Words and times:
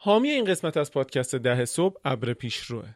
حامی 0.00 0.28
این 0.28 0.44
قسمت 0.44 0.76
از 0.76 0.92
پادکست 0.92 1.34
ده 1.34 1.64
صبح 1.64 1.96
ابر 2.04 2.32
پیشروه. 2.32 2.88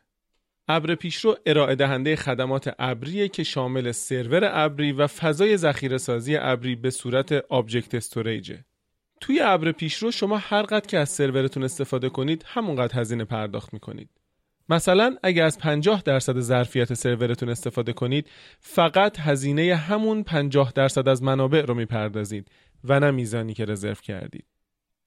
ابر 0.69 0.95
پیشرو 0.95 1.37
ارائه 1.47 1.75
دهنده 1.75 2.17
خدمات 2.17 2.75
ابریه 2.79 3.29
که 3.29 3.43
شامل 3.45 3.93
سرور 3.93 4.51
ابری 4.53 4.93
و 4.93 5.07
فضای 5.07 5.57
ذخیره 5.57 5.99
سازی 5.99 6.37
ابری 6.37 6.75
به 6.75 6.91
صورت 6.91 7.33
object 7.33 7.95
storage 7.95 8.49
ه. 8.49 8.65
توی 9.21 9.41
ابر 9.41 9.73
پیشرو 9.73 10.11
شما 10.11 10.37
هر 10.37 10.63
قد 10.63 10.87
که 10.87 10.99
از 10.99 11.09
سرورتون 11.09 11.63
استفاده 11.63 12.09
کنید 12.09 12.45
همونقدر 12.47 13.01
هزینه 13.01 13.25
پرداخت 13.25 13.73
می‌کنید. 13.73 14.11
مثلا 14.69 15.17
اگر 15.23 15.45
از 15.45 15.59
50 15.59 16.03
درصد 16.03 16.41
ظرفیت 16.41 16.95
سرورتون 16.95 17.49
استفاده 17.49 17.93
کنید 17.93 18.31
فقط 18.61 19.21
هزینه 19.21 19.75
همون 19.75 20.23
50 20.23 20.73
درصد 20.75 21.09
از 21.09 21.23
منابع 21.23 21.63
رو 21.63 21.75
می‌پردازید 21.75 22.49
و 22.85 23.01
نه 23.01 23.11
میزانی 23.11 23.55
که 23.55 23.65
رزرو 23.65 23.95
کردید. 23.95 24.52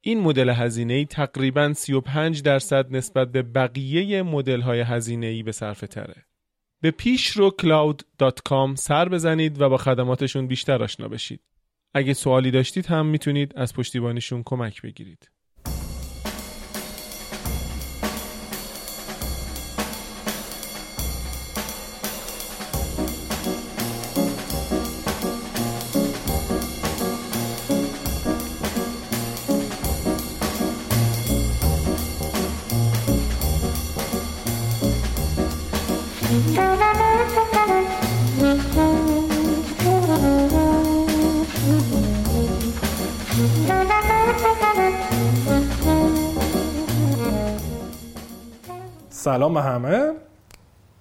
این 0.07 0.19
مدل 0.19 0.49
هزینه‌ای 0.49 1.05
تقریبا 1.05 1.73
35 1.73 2.41
درصد 2.41 2.95
نسبت 2.95 3.32
به 3.32 3.41
بقیه 3.41 4.23
مدل 4.23 4.61
های 4.61 4.79
هزینه‌ای 4.79 5.43
به 5.43 5.51
صرفه 5.51 5.87
تره. 5.87 6.25
به 6.82 6.91
پیش 6.91 7.27
رو 7.27 7.55
cloud.com 7.61 8.75
سر 8.75 9.10
بزنید 9.10 9.61
و 9.61 9.69
با 9.69 9.77
خدماتشون 9.77 10.47
بیشتر 10.47 10.83
آشنا 10.83 11.07
بشید. 11.07 11.41
اگه 11.93 12.13
سوالی 12.13 12.51
داشتید 12.51 12.86
هم 12.86 13.05
می‌تونید 13.05 13.54
از 13.55 13.73
پشتیبانیشون 13.73 14.43
کمک 14.46 14.82
بگیرید. 14.82 15.32
سلام 49.36 49.53
به 49.53 49.61
همه. 49.61 50.11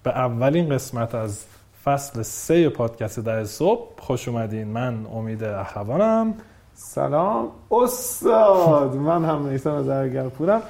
به 0.03 0.09
اولین 0.09 0.69
قسمت 0.69 1.15
از 1.15 1.43
فصل 1.85 2.21
سه 2.21 2.69
پادکست 2.69 3.19
در 3.19 3.43
صبح 3.45 4.01
خوش 4.01 4.27
اومدین. 4.27 4.67
من 4.67 5.05
امید 5.13 5.43
اخوانم 5.43 6.33
سلام. 6.73 7.47
استاد 7.71 8.95
من 8.95 9.25
هم 9.25 9.47
نیستم 9.47 9.71
از 9.71 10.29
پورم 10.29 10.61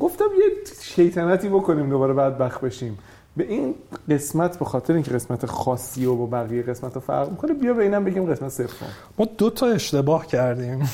گفتم 0.00 0.24
یه 0.24 0.50
شیطنتی 0.82 1.48
بکنیم 1.48 1.90
دوباره 1.90 2.12
بعد 2.12 2.38
بخ 2.38 2.58
بشیم. 2.58 2.98
به 3.36 3.44
این 3.44 3.74
قسمت 4.10 4.58
به 4.58 4.64
خاطر 4.64 4.94
اینکه 4.94 5.10
قسمت 5.10 5.46
خاصی 5.46 6.06
و 6.06 6.14
با 6.14 6.26
بقیه 6.26 6.62
قسمت 6.62 6.94
رو 6.94 7.00
فرق 7.00 7.30
می‌کنه 7.30 7.54
بیا 7.54 7.74
به 7.74 7.82
اینم 7.82 8.04
بگیم 8.04 8.32
قسمت 8.32 8.48
صفر 8.48 8.86
ما 9.18 9.24
دو 9.38 9.50
تا 9.50 9.66
اشتباه 9.66 10.26
کردیم. 10.26 10.90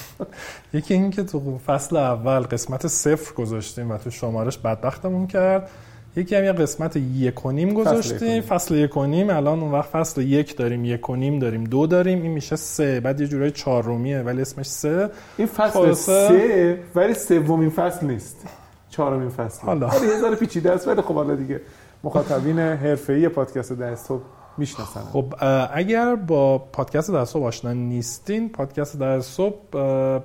یکی 0.72 0.94
اینکه 0.94 1.22
تو 1.22 1.58
فصل 1.58 1.96
اول 1.96 2.40
قسمت 2.40 2.86
صفر 2.86 3.34
گذاشتیم 3.34 3.90
و 3.90 3.98
تو 3.98 4.10
شمارش 4.10 4.58
بدبختمون 4.58 5.26
کرد. 5.26 5.70
یکی 6.16 6.36
هم 6.36 6.44
یه 6.44 6.52
قسمت 6.52 6.96
یک 6.96 7.46
و 7.46 7.50
نیم 7.52 7.74
گذاشتیم. 7.74 8.42
فصل 8.42 8.74
یک 8.74 8.96
و 8.96 9.06
نیم. 9.06 9.30
الان 9.30 9.60
اون 9.60 9.72
وقت 9.72 9.90
فصل 9.90 10.22
یک 10.22 10.56
داریم 10.56 10.84
یک 10.84 11.10
و 11.10 11.16
نیم 11.16 11.38
داریم 11.38 11.64
دو 11.64 11.86
داریم. 11.86 12.22
این 12.22 12.32
میشه 12.32 12.56
سه. 12.56 13.00
بعد 13.00 13.20
یه 13.20 13.26
جورای 13.26 13.50
چهارمیه 13.50 14.22
ولی 14.22 14.42
اسمش 14.42 14.66
سه. 14.66 15.10
این 15.36 15.46
فصل 15.46 15.92
سه. 15.92 16.78
ولی 16.94 17.14
سومین 17.14 17.70
فصل 17.70 18.06
نیست. 18.06 18.46
چهارمین 18.90 19.28
فصل. 19.28 19.66
حالا. 19.66 19.86
یه 19.86 20.20
ذره 20.20 20.36
پیچیده 20.36 20.72
است 20.72 20.88
ولی 20.88 21.02
خب 21.02 21.14
حالا 21.14 21.34
دیگه 21.34 21.60
مخاطبین 22.04 22.58
حرفه‌ای 22.58 23.28
پادکست 23.28 23.72
در 23.72 23.94
صبح 23.94 24.22
می‌شناسن. 24.58 25.00
خب 25.00 25.34
اگر 25.74 26.14
با 26.14 26.58
پادکست 26.58 27.12
در 27.12 27.24
صبح 27.24 27.44
آشنا 27.44 27.72
نیستین 27.72 28.48
پادکست 28.48 28.98
در 28.98 29.20
صبح 29.20 29.56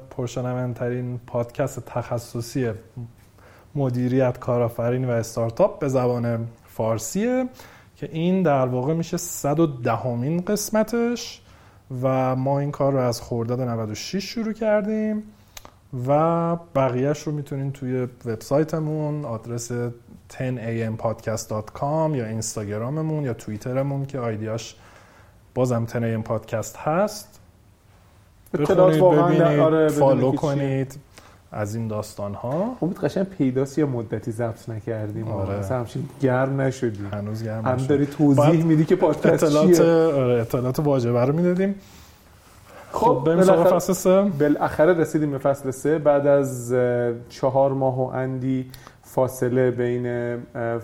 پرشنوندترین 0.09 1.19
پادکست 1.27 1.85
تخصصی 1.85 2.69
مدیریت 3.75 4.39
کارآفرینی 4.39 5.05
و 5.05 5.09
استارتاپ 5.09 5.79
به 5.79 5.87
زبان 5.87 6.47
فارسیه 6.67 7.45
که 7.95 8.09
این 8.11 8.43
در 8.43 8.65
واقع 8.65 8.93
میشه 8.93 9.17
110 9.17 9.95
همین 9.95 10.41
قسمتش 10.41 11.41
و 12.01 12.35
ما 12.35 12.59
این 12.59 12.71
کار 12.71 12.93
رو 12.93 12.99
از 12.99 13.21
خرداد 13.21 13.61
96 13.61 14.23
شروع 14.23 14.53
کردیم 14.53 15.23
و 16.07 16.55
بقیهش 16.75 17.21
رو 17.21 17.31
می‌تونین 17.31 17.71
توی 17.71 18.07
وبسایتمون 18.25 19.25
آدرس 19.25 19.71
10ampodcast.com 20.31 22.15
یا 22.15 22.25
اینستاگراممون 22.25 23.23
یا 23.23 23.33
توییترمون 23.33 24.05
که 24.05 24.19
آیدیاش 24.19 24.75
بازم 25.55 25.85
10am 25.85 26.23
پادکست 26.23 26.77
هست. 26.77 27.39
بخونید 28.53 29.01
ببینید 29.01 29.59
آره 29.59 29.89
فالو 29.89 30.31
کنید. 30.31 30.99
از 31.51 31.75
این 31.75 31.87
داستان 31.87 32.33
ها 32.33 32.75
امید 32.81 32.97
قشنگ 32.97 33.25
پیداست 33.25 33.77
یا 33.77 33.87
مدتی 33.87 34.31
ضبط 34.31 34.69
نکردیم؟ 34.69 35.27
آره. 35.27 35.59
مثلا 35.59 35.79
همچین 35.79 36.09
گرم 36.21 36.61
نشدی. 36.61 37.05
هنوز 37.13 37.43
گرم 37.43 37.65
هم 37.65 37.75
داری 37.75 38.05
توضیح 38.05 38.65
میدی 38.65 38.85
که 38.85 38.95
پادکست 38.95 39.43
اطلاعات 39.43 39.77
چیه 39.77 39.85
آره 39.85 40.41
اطلاعات 40.41 40.79
واجبه 40.79 41.25
رو 41.25 41.33
می‌دادیم. 41.33 41.75
خب 42.91 43.23
بریم 43.25 43.43
سراغ 43.43 43.75
فصل 43.75 43.93
سه. 43.93 44.21
بالاخره 44.21 44.93
رسیدیم 44.93 45.31
به 45.31 45.37
فصل 45.37 45.71
سه. 45.71 45.99
بعد 45.99 46.27
از 46.27 46.73
چهار 47.29 47.73
ماه 47.73 47.99
و 47.99 48.01
اندی 48.01 48.71
فاصله 49.03 49.71
بین 49.71 50.37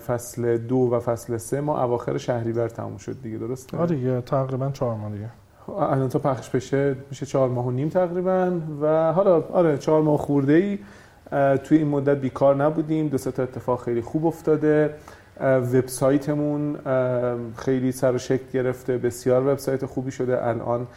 فصل 0.08 0.58
دو 0.58 0.76
و 0.76 1.00
فصل 1.00 1.38
سه 1.38 1.62
ما 1.62 1.84
اواخر 1.84 2.18
شهریور 2.18 2.70
تموم 2.70 2.98
شد 2.98 3.22
دیگه 3.22 3.38
درسته؟ 3.38 3.78
آره 3.78 3.96
دیگه 3.96 4.22
تقریبا 4.22 4.70
چهار 4.70 4.96
ماه 4.96 5.12
دیگه. 5.12 5.30
الان 5.70 6.10
تا 6.10 6.20
پخش 6.20 6.50
بشه 6.50 6.96
میشه 7.10 7.26
چهار 7.26 7.50
ماه 7.50 7.68
و 7.68 7.72
نیم 7.72 7.90
تقریبا 7.90 8.60
و 8.82 9.14
حالا 9.14 9.42
آره 9.42 9.78
چهار 9.78 10.02
ماه 10.02 10.18
خورده 10.18 10.54
ای 10.54 10.80
توی 11.58 11.78
این 11.78 11.88
مدت 11.88 12.18
بیکار 12.18 12.56
نبودیم. 12.56 13.08
دو 13.08 13.18
تا 13.18 13.44
اتفاق 13.44 13.84
خیلی 13.84 14.02
خوب 14.02 14.26
افتاده. 14.26 14.94
وبسایتمون 15.42 16.76
خیلی 17.58 17.92
سر 17.92 18.12
و 18.12 18.18
شکل 18.18 18.46
گرفته. 18.54 18.98
بسیار 18.98 19.48
وبسایت 19.48 19.86
خوبی 19.86 20.12
شده. 20.12 20.48
الان 20.48 20.88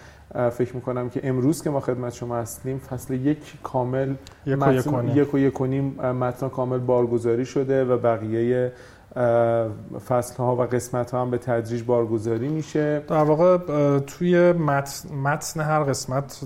فکر 0.51 0.75
می‌کنم 0.75 1.11
که 1.11 1.21
امروز 1.25 1.63
که 1.63 1.71
ما 1.71 1.81
خدمت 1.81 2.15
شما 2.15 2.37
هستیم 2.37 2.79
فصل 2.79 3.15
یک 3.15 3.55
کامل 3.63 4.15
یک 4.47 4.59
و 4.63 5.17
یک 5.17 5.35
و 5.35 5.39
یک 5.39 5.61
و 5.61 5.67
نیم 5.67 5.87
متن 6.01 6.49
کامل 6.49 6.79
بارگذاری 6.79 7.47
شده 7.47 7.85
و 7.85 7.99
بقیه 7.99 8.73
فصل 10.09 10.37
ها 10.37 10.57
و 10.57 10.63
قسمت 10.63 11.11
ها 11.11 11.21
هم 11.21 11.31
به 11.31 11.39
تدریج 11.39 11.83
بارگذاری 11.83 12.49
میشه. 12.49 13.03
در 13.09 13.23
واقع 13.23 13.59
توی 13.99 14.53
متن 15.23 15.61
هر 15.61 15.83
قسمت 15.83 16.45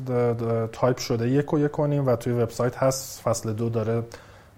تایپ 0.73 0.99
شده 0.99 1.29
یک 1.29 1.55
و 1.55 1.59
یک 1.59 1.71
کنیم 1.71 2.07
و 2.07 2.17
توی 2.17 2.33
وبسایت 2.33 2.77
هست. 2.77 3.21
فصل 3.21 3.53
دو 3.53 3.69
داره 3.69 4.03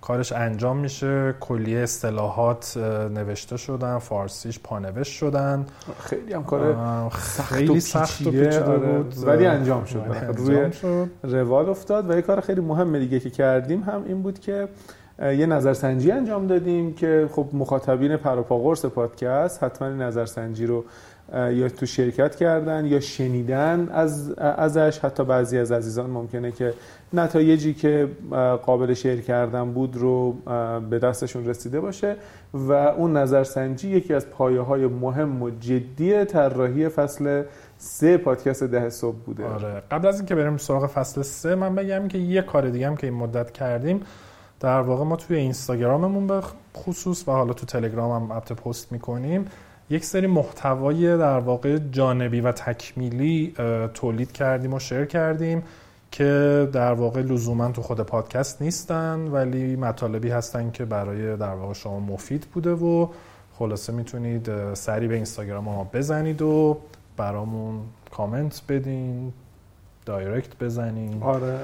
کارش 0.01 0.33
انجام 0.33 0.77
میشه. 0.77 1.35
کلیه 1.41 1.79
اصطلاحات 1.79 2.77
نوشته 3.15 3.57
شدن 3.57 3.99
فارسیش 3.99 4.61
پانوشت 4.61 5.13
شدن. 5.13 5.67
خیلی 5.99 6.33
هم 6.33 6.45
کار 6.45 7.09
خیلی 7.49 7.81
سخت 7.81 8.27
و 8.27 8.31
پیچیده 8.31 8.65
آره، 8.65 8.79
بود. 8.79 9.15
ولی 9.27 9.47
انجام 9.47 9.85
شد. 9.85 10.05
روی 10.37 10.71
روال 11.23 11.69
افتاد. 11.69 12.11
و 12.11 12.15
یه 12.15 12.23
کار 12.23 12.41
خیلی 12.41 12.61
مهم 12.61 12.99
دیگه 12.99 13.21
که 13.21 13.31
کردیم 13.31 13.83
هم 13.83 14.05
این 14.07 14.23
بود 14.23 14.39
که 14.39 14.69
یه 15.19 15.47
نظرسنجی 15.47 16.11
انجام 16.11 16.47
دادیم 16.47 16.95
که 16.95 17.29
خب 17.33 17.47
مخاطبین 17.53 18.17
پروپاگورس 18.17 18.85
پادکست 18.87 19.63
حتما 19.63 19.89
نظرسنجی 19.89 20.67
رو 20.67 20.85
یا 21.33 21.69
تو 21.69 21.87
شرکت 21.87 22.37
کردن 22.37 22.85
یا 22.87 23.01
شنیدن 23.01 23.89
از 23.93 24.33
ازش. 24.39 24.99
حتی 24.99 25.25
بعضی 25.25 25.59
از 25.59 25.73
عزیزان 25.73 26.11
ممکنه 26.11 26.53
که 26.53 26.75
نتایجی 27.13 27.75
که 27.75 28.09
قابل 28.63 28.95
شیر 28.95 29.21
کردن 29.21 29.73
بود 29.73 29.97
رو 29.97 30.33
به 30.91 30.99
دستشون 30.99 31.47
رسیده 31.47 31.81
باشه 31.81 32.17
و 32.55 32.73
اون 32.73 33.17
نظرسنجی 33.17 33.91
یکی 33.91 34.15
از 34.15 34.31
پایه 34.31 34.61
های 34.61 34.87
مهم 34.87 35.43
و 35.43 35.51
جدی 35.51 36.25
طراحی 36.25 36.89
فصل 36.89 37.43
سه 37.79 38.17
پادکست 38.17 38.65
ده 38.65 38.91
صبح 38.91 39.17
بوده. 39.17 39.45
آره. 39.45 39.83
قبل 39.91 40.09
از 40.09 40.17
اینکه 40.17 40.35
بریم 40.35 40.57
سراغ 40.57 40.87
فصل 40.87 41.23
سه 41.23 41.55
من 41.55 41.75
بگم 41.75 42.09
که 42.09 42.19
یه 42.19 42.43
کار 42.43 42.71
دیگه 42.71 42.87
هم 42.87 42.97
که 42.97 43.07
این 43.07 43.17
مدت 43.17 43.51
کردیم. 43.51 44.01
در 44.65 44.81
واقع 44.81 45.05
ما 45.05 45.17
توی 45.17 45.37
اینستاگراممون 45.37 46.27
به 46.27 46.43
خصوص 46.77 47.29
و 47.29 47.33
حالا 47.33 47.53
تو 47.53 47.67
تلگرام 47.67 48.23
هم 48.23 48.31
ابت 48.31 48.53
پست 48.53 48.93
می‌کنیم 48.93 49.45
یک 49.91 50.05
سری 50.05 50.27
محتوای 50.27 51.19
در 51.19 51.39
واقع 51.39 51.79
جانبی 51.79 52.41
و 52.41 52.53
تکمیلی 52.53 53.55
تولید 53.95 54.33
کردیم 54.33 54.75
و 54.75 54.79
شیر 54.79 55.05
کردیم 55.05 55.63
که 56.11 56.69
در 56.73 56.93
واقع 56.93 57.23
لزوما 57.23 57.73
تو 57.73 57.83
خود 57.83 58.01
پادکست 58.01 58.63
نیستن 58.63 59.29
ولی 59.29 59.77
مطالبی 59.77 60.31
هستن 60.31 60.71
که 60.71 60.85
برای 60.85 61.37
در 61.37 61.55
واقع 61.55 61.73
شما 61.73 62.01
مفید 62.01 62.47
بوده 62.55 62.73
و 62.73 63.09
خلاصه 63.59 63.93
می‌تونید 63.93 64.75
سری 64.75 65.09
به 65.09 65.15
اینستاگرام 65.15 65.65
ما 65.65 65.91
بزنید 65.93 66.43
و 66.43 66.79
برامون 67.17 67.81
کامنت 68.11 68.63
بدین. 68.69 69.33
direct 70.07 70.59
بزنیم 70.61 71.23
آره. 71.23 71.59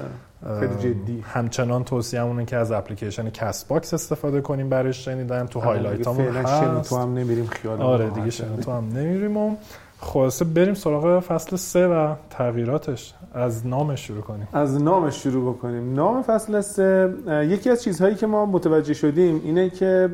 خیلی 0.59 0.75
جدی. 0.75 1.23
همچنان 1.27 1.83
توصیه‌مونه 1.83 2.45
که 2.45 2.57
از 2.57 2.71
application 2.71 3.29
Castbox 3.29 3.93
استفاده 3.93 4.41
کنیم 4.41 4.69
برای 4.69 4.93
شنیدن. 4.93 5.45
تو 5.45 5.59
highlight 5.59 6.07
همون 6.07 6.27
هست. 6.27 6.89
تو 6.89 6.97
هم 6.97 7.13
نمیریم 7.13 7.45
خیال 7.45 7.81
آره 7.81 8.09
دیگه 8.09 8.29
تو 8.61 8.71
هم 8.71 8.89
نمیریم 8.93 9.37
و 9.37 9.55
خلاصه 9.99 10.45
بریم 10.45 10.73
سراغ 10.73 11.19
فصل 11.19 11.55
سه 11.55 11.87
و 11.87 12.13
تغییراتش. 12.29 13.13
از 13.33 13.67
نامش 13.67 14.07
شروع 14.07 14.21
کنیم. 14.21 14.47
از 14.53 14.81
نامش 14.81 15.23
شروع 15.23 15.53
بکنیم. 15.53 15.93
نام 15.93 16.21
فصل 16.21 16.61
سه 16.61 17.13
یکی 17.27 17.69
از 17.69 17.83
چیزهایی 17.83 18.15
که 18.15 18.27
ما 18.27 18.45
متوجه 18.45 18.93
شدیم 18.93 19.41
اینه 19.43 19.69
که 19.69 20.09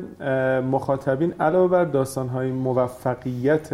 مخاطبین 0.70 1.34
علاوه 1.40 1.70
بر 1.70 1.84
داستانهای 1.84 2.50
موفقیت 2.52 3.68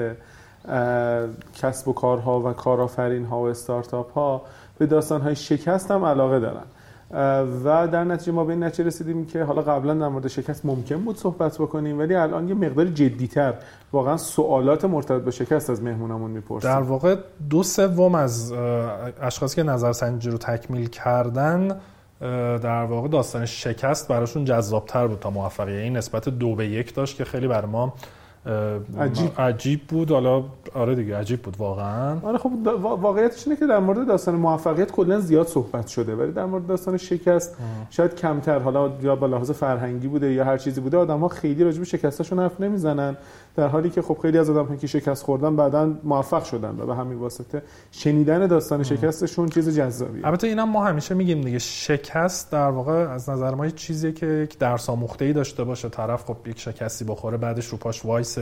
کسب 1.54 1.88
و 1.88 1.92
کارها 1.92 2.40
و 2.40 2.52
کارآفرین 2.52 3.24
ها 3.24 3.40
و 3.40 3.46
استارتاپ 3.46 4.12
ها 4.12 4.42
به 4.78 4.86
داستان 4.86 5.20
های 5.20 5.36
شکست 5.36 5.90
هم 5.90 6.04
علاقه 6.04 6.40
دارن. 6.40 6.64
و 7.64 7.88
در 7.88 8.04
نتیجه 8.04 8.32
ما 8.32 8.44
به 8.44 8.52
این 8.52 8.64
نتیجه 8.64 8.84
رسیدیم 8.84 9.26
که 9.26 9.42
حالا 9.42 9.62
قبلا 9.62 9.94
در 9.94 10.08
مورد 10.08 10.28
شکست 10.28 10.66
ممکن 10.66 10.96
بود 10.96 11.16
صحبت 11.16 11.58
بکنیم 11.58 11.98
ولی 11.98 12.14
الان 12.14 12.48
یه 12.48 12.54
مقدار 12.54 12.86
جدیتر 12.86 13.54
واقعا 13.92 14.16
سوالات 14.16 14.84
مرتبط 14.84 15.22
با 15.22 15.30
شکست 15.30 15.70
از 15.70 15.82
مهمونمون 15.82 16.30
می‌پرسیم. 16.30 16.70
در 16.70 16.80
واقع 16.80 17.16
دو 17.50 17.62
سوم 17.62 18.14
از 18.14 18.52
اشخاصی 19.22 19.56
که 19.56 19.62
نظرسنجی 19.62 20.30
رو 20.30 20.38
تکمیل 20.38 20.88
کردن 20.88 21.80
در 22.62 22.84
واقع 22.84 23.08
داستان 23.08 23.46
شکست 23.46 24.08
براشون 24.08 24.44
جذابتر 24.44 25.06
بود 25.06 25.18
تا 25.18 25.30
موفقیت. 25.30 25.82
این 25.82 25.96
نسبت 25.96 26.28
دو 26.28 26.54
به 26.54 26.66
یک 26.66 26.94
داشت 26.94 27.16
که 27.16 27.24
خیلی 27.24 27.48
بر 27.48 27.64
ما 27.64 27.92
عجیب. 28.98 29.40
عجیب 29.40 29.80
بود. 29.88 30.10
حالا 30.10 30.44
آره 30.74 30.94
دیگه 30.94 31.16
عجیب 31.16 31.42
بود 31.42 31.56
واقعا. 31.58 32.18
آره 32.22 32.38
خب 32.38 32.50
واقعیتش 32.80 33.46
اینه 33.46 33.60
که 33.60 33.66
در 33.66 33.78
مورد 33.78 34.06
داستان 34.06 34.34
موفقیت 34.34 34.92
کلا 34.92 35.20
زیاد 35.20 35.46
صحبت 35.46 35.86
شده 35.86 36.14
ولی 36.16 36.32
در 36.32 36.44
مورد 36.44 36.66
داستان 36.66 36.96
شکست 36.96 37.56
شاید 37.90 38.14
کمتر. 38.14 38.58
حالا 38.58 38.90
یا 39.02 39.16
به 39.16 39.26
لحاظ 39.26 39.50
فرهنگی 39.50 40.08
بوده 40.08 40.32
یا 40.32 40.44
هر 40.44 40.58
چیزی 40.58 40.80
بوده 40.80 40.96
آدم 40.96 41.18
ها 41.18 41.28
خیلی 41.28 41.64
راجع 41.64 41.78
به 41.78 41.84
شکستاشون 41.84 42.38
حرف 42.38 42.60
نمی‌زنن 42.60 43.16
در 43.56 43.68
حالی 43.68 43.90
که 43.90 44.02
خب 44.02 44.18
خیلی 44.22 44.38
از 44.38 44.50
آدم 44.50 44.76
که 44.76 44.86
شکست 44.86 45.24
خوردن 45.24 45.56
بعدا 45.56 45.92
موفق 46.04 46.44
شدن 46.44 46.76
و 46.80 46.86
به 46.86 46.94
همین 46.94 47.18
واسطه 47.18 47.62
شنیدن 47.90 48.46
داستان 48.46 48.82
شکستشون 48.82 49.48
چیز 49.48 49.78
جذابیه. 49.78 50.26
البته 50.26 50.46
اینم 50.46 50.68
ما 50.68 50.84
همیشه 50.84 51.14
میگیم 51.14 51.40
دیگه 51.40 51.58
شکست 51.58 52.52
در 52.52 52.68
واقع 52.68 52.92
از 52.92 53.28
نظر 53.30 53.54
ما 53.54 53.68
چیزی 53.68 54.12
که 54.12 54.26
یک 54.26 54.58
درس 54.58 54.90
آموخته 54.90 55.24
ای 55.24 55.32
داشته 55.32 55.64
باشه. 55.64 55.88
طرف 55.88 56.24
خب 56.24 56.36
یک 56.46 56.60
شکستی 56.60 57.04
بخوره 57.04 57.36
بعدش 57.36 57.66
رو 57.66 57.78
پاش 57.78 58.04
وایس 58.04 58.33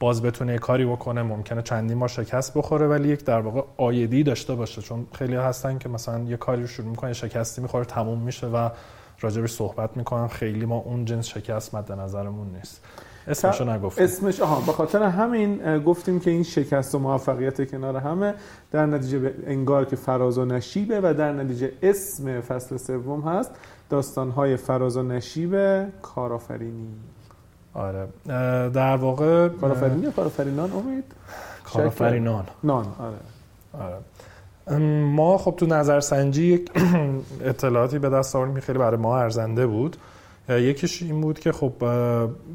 باز 0.00 0.22
بتونه 0.22 0.58
کاری 0.58 0.86
بکنه 0.86 1.22
ممکنه 1.22 1.62
چندین 1.62 1.98
بار 1.98 2.08
شکست 2.08 2.54
بخوره 2.54 2.86
ولی 2.86 3.08
یک 3.08 3.24
در 3.24 3.40
واقع 3.40 3.62
آیدی 3.76 4.22
داشته 4.22 4.54
باشه. 4.54 4.82
چون 4.82 5.06
خیلی 5.12 5.36
هستن 5.36 5.78
که 5.78 5.88
مثلا 5.88 6.18
یه 6.18 6.36
کاری 6.36 6.60
رو 6.60 6.66
شروع 6.66 6.88
می‌کنه 6.88 7.12
شکستی 7.12 7.62
می‌خوره 7.62 7.84
تموم 7.84 8.18
میشه 8.18 8.46
و 8.46 8.70
راجبش 9.20 9.52
صحبت 9.52 9.96
می‌کنن. 9.96 10.28
خیلی 10.28 10.66
ما 10.66 10.76
اون 10.76 11.04
جنس 11.04 11.26
شکست 11.26 11.74
مد 11.74 11.92
نظرمون 11.92 12.46
نیست. 12.54 12.84
اسمشو 13.28 13.70
نگفتیم. 13.70 14.04
اسمش 14.04 14.40
آها 14.40 14.60
به 14.60 14.72
خاطر 14.72 15.02
همین 15.02 15.78
گفتیم 15.78 16.20
که 16.20 16.30
این 16.30 16.42
شکست 16.42 16.94
و 16.94 16.98
موفقیت 16.98 17.70
کنار 17.70 17.96
همه 17.96 18.34
در 18.72 18.86
نتیجه 18.86 19.34
انگار 19.46 19.84
که 19.84 19.96
فراز 19.96 20.38
و 20.38 20.44
نشیبه 20.44 21.00
و 21.00 21.14
در 21.18 21.32
نتیجه 21.32 21.72
اسم 21.82 22.40
فصل 22.40 22.76
سوم 22.76 23.20
هست 23.20 23.50
داستانهای 23.90 24.56
فراز 24.56 24.96
و 24.96 25.02
نشیب 25.02 25.54
کارآفرینی. 26.02 26.88
آره. 27.74 28.06
در 28.70 28.96
واقع 28.96 29.48
کارآفرینی 29.48 30.02
یا 30.02 30.10
کارآفرینان؟ 30.10 30.72
امید؟ 30.72 31.04
کارآفرینان. 31.64 32.44
نان 32.64 32.86
آره. 32.98 33.16
آره. 33.84 33.98
ما 35.04 35.38
خب 35.38 35.54
تو 35.56 35.66
نظرسنجی 35.66 36.44
یک 36.46 36.70
اطلاعاتی 37.44 37.98
به 37.98 38.08
دست 38.08 38.36
آوردیم 38.36 38.60
خیلی 38.60 38.78
برای 38.78 38.96
ما 38.96 39.18
ارزنده 39.18 39.66
بود. 39.66 39.96
یکیش 40.48 41.02
این 41.02 41.20
بود 41.20 41.38
که 41.38 41.52
خب 41.52 41.72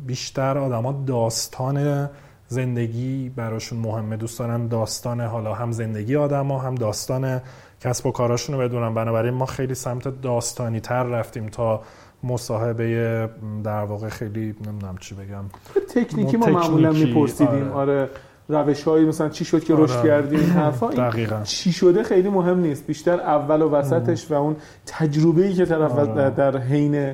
بیشتر 0.08 0.58
آدما 0.58 1.04
داستان 1.08 2.10
زندگی 2.48 3.30
براشون 3.30 3.80
مهمه. 3.80 4.18
دوست 4.18 4.40
دارن 4.40 4.68
داستان 4.68 5.22
حالا 5.22 5.54
هم 5.54 5.72
زندگی 5.72 6.16
آدما 6.16 6.60
هم 6.60 6.76
داستان 6.76 7.42
کسب 7.82 8.06
و 8.06 8.12
کاراشون 8.12 8.56
رو 8.56 8.62
بدونن. 8.62 8.94
بنابراین 8.94 9.34
ما 9.34 9.46
خیلی 9.46 9.76
سمت 9.76 10.22
داستانی 10.22 10.80
تر 10.80 11.04
رفتیم 11.04 11.48
تا 11.48 11.82
مصاحبه 12.24 13.30
در 13.64 13.84
واقع 13.84 14.10
خیلی 14.10 14.56
نمی‌دونم 14.68 14.98
چی 15.00 15.16
بگم. 15.16 15.44
تکنیکی 15.90 16.38
ما 16.38 16.46
معمولا 16.46 16.92
میپرسیدیم. 16.92 17.72
آره, 17.72 18.02
آره 18.02 18.10
روش 18.50 18.84
هایی 18.84 19.06
مثلا 19.06 19.30
چی 19.30 19.46
شد 19.46 19.64
که 19.64 19.76
رشد 19.78 19.94
آره. 19.94 20.10
کردیم 20.10 20.40
این 20.40 20.50
حرفا. 20.50 20.90
دقیقا. 20.90 21.42
چی 21.44 21.72
شده 21.72 22.04
خیلی 22.04 22.30
مهم 22.30 22.60
نیست. 22.60 22.88
بیشتر 22.88 23.20
اول 23.20 23.62
و 23.62 23.70
وسطش 23.70 24.32
و 24.32 24.34
اون 24.34 24.56
تجربه 24.86 25.46
ای 25.46 25.54
که 25.54 25.66
طرف 25.66 25.92
آره. 25.92 26.30
در 26.30 26.58
حین 26.58 27.14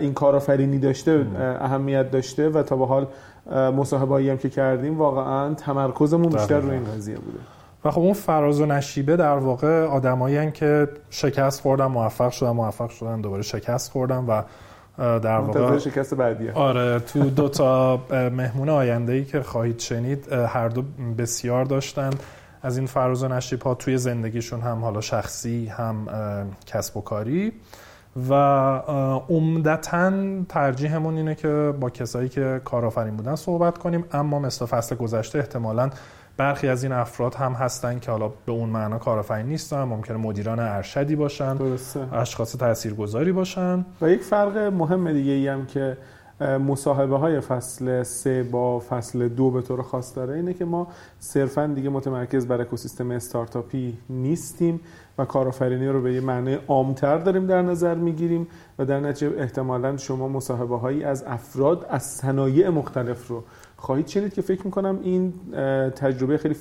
این 0.00 0.14
کارآفرینی 0.14 0.78
داشته 0.78 1.26
اهمیت 1.60 2.10
داشته 2.10 2.48
و 2.48 2.62
تا 2.62 2.76
به 2.76 2.86
حال 2.86 3.06
مصاحبه 3.76 4.30
هم 4.30 4.36
که 4.38 4.48
کردیم 4.48 4.98
واقعا 4.98 5.54
تمرکزمون 5.54 6.28
بیشتر 6.28 6.60
روی 6.60 6.70
این 6.70 6.84
قضیه 6.84 7.16
بوده. 7.16 7.38
و 7.84 7.90
خب 7.90 8.00
اون 8.00 8.12
فراز 8.12 8.60
و 8.60 8.66
نشیبه 8.66 9.16
در 9.16 9.36
واقع 9.36 9.84
آدمایی 9.84 10.50
که 10.50 10.88
شکست 11.10 11.60
خوردن 11.60 11.86
موفق 11.86 12.30
شدن 12.30 12.50
موفق 12.50 12.90
شدن 12.90 13.20
دوباره 13.20 13.42
شکست 13.42 13.90
خوردن 13.90 14.24
و 14.24 14.42
در 15.18 15.38
واقع 15.38 15.78
شکست 15.78 16.14
بعدیه. 16.14 16.52
آره 16.52 16.98
تو 16.98 17.30
دو 17.30 17.48
تا 17.48 18.00
مهمون 18.10 18.68
آینده 18.68 19.12
ای 19.12 19.24
که 19.24 19.42
خواهید 19.42 19.78
شنید 19.78 20.32
هر 20.32 20.68
دو 20.68 20.82
بسیار 21.18 21.64
داشتن. 21.64 22.10
از 22.62 22.78
این 22.78 22.86
فراز 22.86 23.22
و 23.22 23.28
نشیب 23.28 23.62
ها 23.62 23.74
توی 23.74 23.98
زندگیشون 23.98 24.60
هم 24.60 24.78
حالا 24.84 25.00
شخصی 25.00 25.66
هم 25.66 26.06
کسب 26.66 26.96
و 26.96 27.00
کاری. 27.00 27.52
و 28.28 28.34
عمدتا 29.28 30.12
ترجیحمون 30.48 31.16
اینه 31.16 31.34
که 31.34 31.74
با 31.80 31.90
کسایی 31.90 32.28
که 32.28 32.60
کارآفرین 32.64 33.16
بودن 33.16 33.34
صحبت 33.34 33.78
کنیم. 33.78 34.04
اما 34.12 34.38
مثل 34.38 34.66
فصل 34.66 34.96
گذشته 34.96 35.38
احتمالاً 35.38 35.90
برخی 36.40 36.68
از 36.68 36.82
این 36.82 36.92
افراد 36.92 37.34
هم 37.34 37.52
هستن 37.52 37.98
که 37.98 38.10
حالا 38.10 38.28
به 38.28 38.52
اون 38.52 38.68
معنا 38.68 38.98
کارآفرین 38.98 39.46
نیستن 39.46 39.82
ممکنه 39.82 40.16
مدیران 40.16 40.58
ارشدی 40.58 41.16
باشن 41.16 41.54
درسته. 41.54 42.14
اشخاص 42.14 42.56
تاثیرگذاری 42.56 43.32
باشن 43.32 43.84
و 44.00 44.10
یک 44.10 44.20
فرق 44.20 44.56
مهم 44.58 45.12
دیگه 45.12 45.32
ای 45.32 45.48
هم 45.48 45.66
که 45.66 45.96
مصاحبه 46.40 47.16
های 47.16 47.40
فصل 47.40 48.02
سه 48.02 48.42
با 48.42 48.80
فصل 48.80 49.28
دو 49.28 49.50
به 49.50 49.62
طور 49.62 49.82
خاص 49.82 50.16
داره 50.16 50.34
اینه 50.34 50.54
که 50.54 50.64
ما 50.64 50.86
صرفا 51.18 51.66
دیگه 51.66 51.90
متمرکز 51.90 52.46
بر 52.46 52.60
اکوسیستم 52.60 53.10
استارتاپی 53.10 53.98
نیستیم 54.10 54.80
و 55.18 55.24
کارآفرینی 55.24 55.88
رو 55.88 56.02
به 56.02 56.14
یه 56.14 56.20
معنی 56.20 56.58
عامتر 56.68 57.18
داریم 57.18 57.46
در 57.46 57.62
نظر 57.62 57.94
می‌گیریم 57.94 58.46
و 58.78 58.84
در 58.84 59.00
نتیجه 59.00 59.34
احتمالا 59.38 59.96
شما 59.96 60.28
مصاحبه 60.28 60.78
هایی 60.78 61.04
از 61.04 61.24
افراد 61.26 61.86
از 61.90 62.02
صنایع 62.02 62.68
مختلف 62.68 63.28
رو 63.28 63.44
خواهید 63.80 64.06
شنید 64.06 64.34
که 64.34 64.42
فکر 64.42 64.64
می‌کنم 64.64 64.98
این 65.02 65.32
تجربه 65.90 66.38
خیلی 66.38 66.56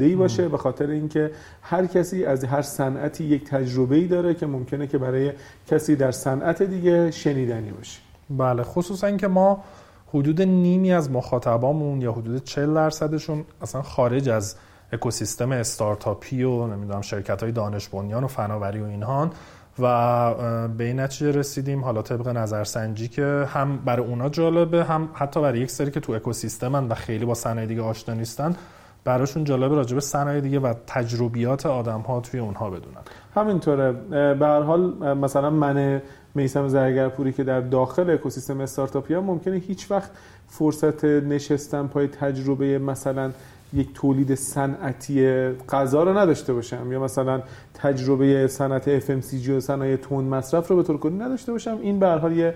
ای 0.00 0.14
باشه 0.14 0.48
به 0.48 0.58
خاطر 0.58 0.90
اینکه 0.90 1.30
هر 1.62 1.86
کسی 1.86 2.24
از 2.24 2.44
هر 2.44 2.62
صنعتی 2.62 3.24
یک 3.24 3.44
تجربه 3.44 3.96
ای 3.96 4.06
داره 4.06 4.34
که 4.34 4.46
ممکنه 4.46 4.86
که 4.86 4.98
برای 4.98 5.32
کسی 5.66 5.96
در 5.96 6.10
صنعت 6.10 6.62
دیگه 6.62 7.10
شنیدنی 7.10 7.70
باشه. 7.70 8.00
بله 8.30 8.62
خصوصا 8.62 9.16
که 9.16 9.28
ما 9.28 9.64
حدود 10.08 10.42
نیمی 10.42 10.92
از 10.92 11.10
مخاطبامون 11.10 12.00
یا 12.00 12.12
حدود 12.12 12.44
40 12.44 12.74
درصدشون 12.74 13.44
اصلا 13.62 13.82
خارج 13.82 14.28
از 14.28 14.56
اکوسیستم 14.92 15.52
استارتاپی 15.52 16.42
و 16.42 16.66
نمی‌دونم 16.66 17.00
شرکت 17.00 17.42
های 17.42 17.52
دانش 17.52 17.88
بنیان 17.88 18.24
و 18.24 18.26
فناوری 18.26 18.80
و 18.80 18.84
اینهان 18.84 19.30
و 19.78 20.68
به 20.68 20.84
این 20.84 21.00
نتیجه 21.00 21.30
رسیدیم. 21.30 21.84
حالا 21.84 22.02
طبق 22.02 22.28
نظرسنجی 22.28 23.08
که 23.08 23.46
هم 23.48 23.76
برای 23.76 24.06
اونا 24.06 24.28
جالبه 24.28 24.84
هم 24.84 25.08
حتی 25.14 25.42
برای 25.42 25.60
یک 25.60 25.70
سری 25.70 25.90
که 25.90 26.00
تو 26.00 26.12
اکوسیستمن 26.12 26.88
و 26.88 26.94
خیلی 26.94 27.24
با 27.24 27.34
صنایع 27.34 27.66
دیگه 27.66 27.82
آشنا 27.82 28.14
نیستن 28.14 28.56
براشون 29.04 29.44
جالبه 29.44 29.74
راجع 29.74 29.94
به 29.94 30.00
صنایع 30.00 30.40
دیگه 30.40 30.60
و 30.60 30.74
تجربیات 30.86 31.66
آدم 31.66 32.00
ها 32.00 32.20
توی 32.20 32.40
اونها 32.40 32.70
بدونن. 32.70 33.00
همینطوره. 33.34 33.92
به 34.34 34.46
هر 34.46 34.62
حال 34.62 35.14
مثلا 35.14 35.50
من 35.50 36.02
میسم 36.34 36.68
زرگرپوری 36.68 37.32
که 37.32 37.44
در 37.44 37.60
داخل 37.60 38.10
اکوسیستم 38.10 38.60
استارتاپی 38.60 39.14
ها 39.14 39.20
ممکنه 39.20 39.56
هیچ 39.56 39.90
وقت 39.90 40.10
فرصت 40.46 41.04
نشستن 41.04 41.86
پای 41.86 42.08
تجربه 42.08 42.78
مثلا 42.78 43.30
یک 43.76 43.94
تولید 43.94 44.34
صنعتی 44.34 45.48
غذا 45.68 46.02
رو 46.02 46.18
نداشته 46.18 46.52
باشم. 46.52 46.92
یا 46.92 47.00
مثلا 47.00 47.42
تجربه 47.74 48.46
صنعت 48.48 49.00
FMCG 49.00 49.48
و 49.48 49.60
صنایع 49.60 49.96
تون 49.96 50.24
مصرف 50.24 50.68
رو 50.68 50.76
به 50.76 50.82
طور 50.82 50.98
کلی 50.98 51.18
نداشته 51.18 51.52
باشم. 51.52 51.78
این 51.82 51.98
به 51.98 52.08
حال 52.08 52.36
یه 52.36 52.54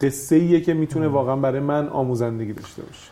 قصه 0.00 0.36
ایه 0.36 0.60
که 0.60 0.74
می‌تونه 0.74 1.08
واقعا 1.08 1.36
برای 1.36 1.60
من 1.60 1.88
آموزندگی 1.88 2.52
داشته 2.52 2.82
باشه. 2.82 3.10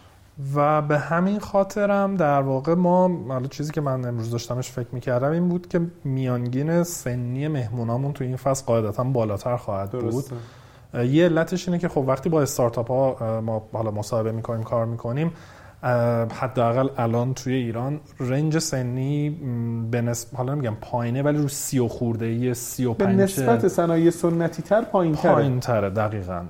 و 0.55 0.83
به 0.83 0.99
همین 0.99 1.39
خاطرم 1.39 2.17
در 2.17 2.41
واقع 2.41 2.75
ما 2.75 3.09
حالا 3.29 3.47
چیزی 3.47 3.73
که 3.73 3.81
من 3.81 4.05
امروز 4.05 4.31
داشتمش 4.31 4.71
فکر 4.71 4.89
می‌کردم 4.93 5.31
این 5.31 5.49
بود 5.49 5.69
که 5.69 5.81
میانگین 6.05 6.83
سنی 6.83 7.49
مهمونامون 7.49 8.13
تو 8.13 8.25
این 8.25 8.37
فصل 8.37 8.65
قاعدتا 8.65 9.05
بالاتر 9.05 9.57
خواهد 9.57 9.91
بود. 9.91 10.25
یه 10.95 11.25
علتش 11.25 11.69
اینه 11.69 11.79
که 11.79 11.89
خب 11.89 12.05
وقتی 12.07 12.29
با 12.29 12.43
استارتاپ 12.43 12.89
ها 12.89 13.41
ما 13.41 13.69
حالا 13.73 13.91
مصاحبه 13.91 14.33
می‌کنیم 14.33 14.63
کار 14.63 14.87
می‌کنیم 14.87 15.33
حداقل 16.33 16.89
الان 16.97 17.35
توی 17.35 17.55
ایران 17.55 18.01
رنج 18.21 18.59
سنی 18.59 19.31
به 19.91 20.01
نسبت 20.01 20.35
حالا 20.35 20.55
نمیگم 20.55 20.77
پایینه 20.81 21.23
ولی 21.23 21.39
رو 21.39 21.49
سی 21.49 21.79
و 21.79 21.89
خورده 21.89 22.27
ای 22.27 22.55
سی 22.55 22.85
و 22.85 22.95
به 22.95 23.07
نسبت 23.07 23.69
صنایع 23.69 24.11
سنتی 24.11 24.63
تر 24.63 24.83
پایین 24.83 25.15
تره 25.15 25.33
پایین 25.33 25.61
تره 25.61 25.91
دقیقا 25.91 26.43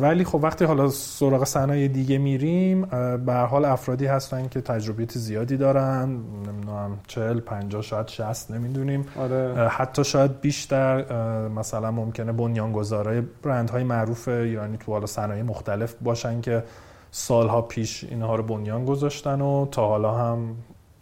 ولی 0.00 0.24
خب 0.24 0.40
وقتی 0.42 0.64
حالا 0.64 0.88
سراغ 0.88 1.44
صنایع 1.44 1.88
دیگه 1.88 2.18
میریم 2.18 2.82
به 3.26 3.34
حال 3.34 3.64
افرادی 3.64 4.06
هستن 4.06 4.48
که 4.48 4.60
تجربیت 4.60 5.18
زیادی 5.18 5.56
دارن 5.56 6.08
نمی‌دونم 6.46 6.98
40 7.06 7.40
50 7.40 7.82
شاید 7.82 8.08
60 8.08 8.50
نمی‌دونیم. 8.50 9.04
آره. 9.16 9.68
حتی 9.68 10.04
شاید 10.04 10.40
بیشتر 10.40 11.04
مثلا 11.48 11.90
ممکنه 11.90 12.32
بنیانگذارای 12.32 13.22
برندهای 13.42 13.84
معروف 13.84 14.28
ایرانی 14.28 14.76
تو 14.76 14.92
حالا 14.92 15.06
صنایع 15.06 15.42
مختلف 15.42 15.94
باشن 16.02 16.40
که 16.40 16.64
سالها 17.10 17.62
پیش 17.62 18.04
اینها 18.04 18.36
رو 18.36 18.42
بنیان 18.42 18.84
گذاشتن 18.84 19.40
و 19.40 19.66
تا 19.66 19.88
حالا 19.88 20.14
هم 20.14 20.56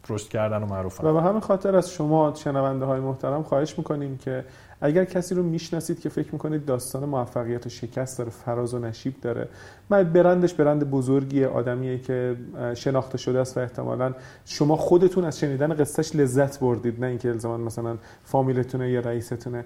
رشد 0.08 0.28
کردن 0.28 0.62
و 0.62 0.66
معروفن 0.66 1.06
و 1.06 1.12
به 1.12 1.22
همین 1.22 1.40
خاطر 1.40 1.76
از 1.76 1.90
شما 1.90 2.34
شنونده 2.34 2.84
های 2.84 3.00
محترم 3.00 3.42
خواهش 3.42 3.78
می‌کنیم 3.78 4.18
که 4.18 4.44
اگر 4.86 5.04
کسی 5.04 5.34
رو 5.34 5.42
می‌شناسید 5.42 6.00
که 6.00 6.08
فکر 6.08 6.32
می‌کنید 6.32 6.64
داستان 6.64 7.04
موفقیت 7.04 7.66
و 7.66 7.68
شکست 7.68 8.18
داره 8.18 8.30
فراز 8.30 8.74
و 8.74 8.78
نشیب 8.78 9.14
داره 9.22 9.48
من 9.90 10.02
برندش 10.02 10.54
برند 10.54 10.90
بزرگی 10.90 11.44
آدمیه 11.44 11.98
که 11.98 12.36
شناخته 12.74 13.18
شده 13.18 13.38
است 13.38 13.56
و 13.56 13.60
احتمالا 13.60 14.14
شما 14.44 14.76
خودتون 14.76 15.24
از 15.24 15.38
شنیدن 15.38 15.74
قصهش 15.74 16.16
لذت 16.16 16.60
بردید 16.60 17.00
نه 17.00 17.06
اینکه 17.06 17.28
الزاما 17.28 17.56
مثلا 17.56 17.96
فامیلتونه 18.24 18.90
یا 18.90 19.00
رئیستونه. 19.00 19.64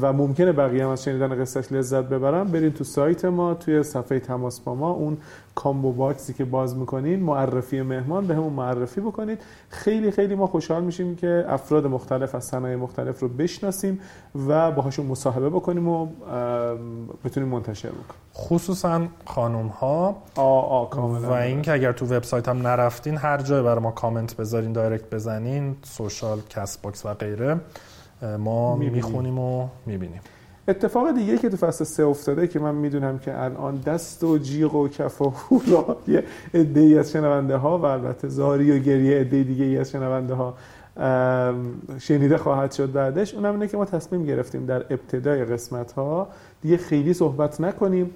و 0.00 0.12
ممکنه 0.12 0.52
بقیه 0.52 0.84
هم 0.84 0.90
از 0.90 1.04
شنیدن 1.04 1.40
قصهش 1.40 1.72
لذت 1.72 2.04
ببرن. 2.04 2.44
برید 2.44 2.74
تو 2.74 2.84
سایت 2.84 3.24
ما 3.24 3.54
توی 3.54 3.82
صفحه 3.82 4.20
تماس 4.20 4.60
با 4.60 4.74
ما. 4.74 4.90
اون 4.90 5.16
کامبو 5.54 5.92
باکسی 5.92 6.34
که 6.34 6.44
باز 6.44 6.76
می‌کنین 6.76 7.20
معرفی 7.20 7.82
مهمان 7.82 8.26
به 8.26 8.34
همون 8.34 8.52
معرفی 8.52 9.00
بکنید. 9.00 9.38
خیلی 9.68 10.10
خیلی 10.10 10.34
ما 10.34 10.46
خوشحال 10.46 10.84
میشیم 10.84 11.16
که 11.16 11.44
افراد 11.48 11.86
مختلف 11.86 12.34
از 12.34 12.44
صنایع 12.44 12.76
مختلف 12.76 13.20
رو 13.20 13.28
بشناسیم 13.28 14.00
و 14.48 14.72
باهاشون 14.72 15.06
مصاحبه 15.06 15.50
بکنیم 15.50 15.88
و 15.88 16.08
بتونیم 17.24 17.48
منتشر 17.48 17.88
بکنیم. 17.88 18.20
خصوصا 18.34 19.02
خانم 19.26 19.66
ها 19.66 20.16
و 20.36 21.32
اینکه 21.32 21.72
اگر 21.72 21.92
تو 21.92 22.06
وبسایت 22.06 22.48
هم 22.48 22.66
نرفتین 22.66 23.16
هر 23.16 23.38
جای 23.38 23.62
برای 23.62 23.80
ما 23.80 23.90
کامنت 23.90 24.36
بذارین 24.36 24.72
direct 24.72 25.10
بزنین 25.14 25.76
social 25.82 26.40
CastBox 26.50 27.06
و 27.06 27.14
غیره 27.14 27.60
ما 28.38 28.76
می‌خونیم 28.76 29.38
و 29.38 29.68
می‌بینیم. 29.86 30.20
اتفاق 30.72 31.14
دیگه 31.14 31.38
که 31.38 31.48
تو 31.48 31.56
فصل 31.56 31.84
سه 31.84 32.02
افتاده 32.02 32.46
که 32.46 32.58
من 32.58 32.74
می‌دونم 32.74 33.18
که 33.18 33.42
الان 33.42 33.76
دست 33.76 34.24
و 34.24 34.38
جیغ 34.38 34.74
و 34.74 34.88
کف 34.88 35.22
و 35.22 35.30
هورا 35.30 35.96
یه 36.08 36.24
عده 36.54 36.96
از 37.00 37.12
شنونده 37.12 37.56
ها 37.56 37.78
و 37.78 37.84
البته 37.84 38.28
زاری 38.28 38.70
و 38.70 38.78
گریه 38.78 39.20
عده 39.20 39.42
دیگه 39.42 39.64
ای 39.64 39.78
از 39.78 39.90
شنونده 39.90 40.34
ها 40.34 40.54
شنیده 41.98 42.36
خواهد 42.36 42.72
شد 42.72 42.92
بعدش 42.92 43.34
اونم 43.34 43.52
اینه 43.52 43.68
که 43.68 43.76
ما 43.76 43.84
تصمیم 43.84 44.24
گرفتیم 44.24 44.66
در 44.66 44.84
ابتدای 44.90 45.44
قسمت 45.44 45.92
ها 45.92 46.28
دیگه 46.62 46.76
خیلی 46.76 47.14
صحبت 47.14 47.60
نکنیم 47.60 48.10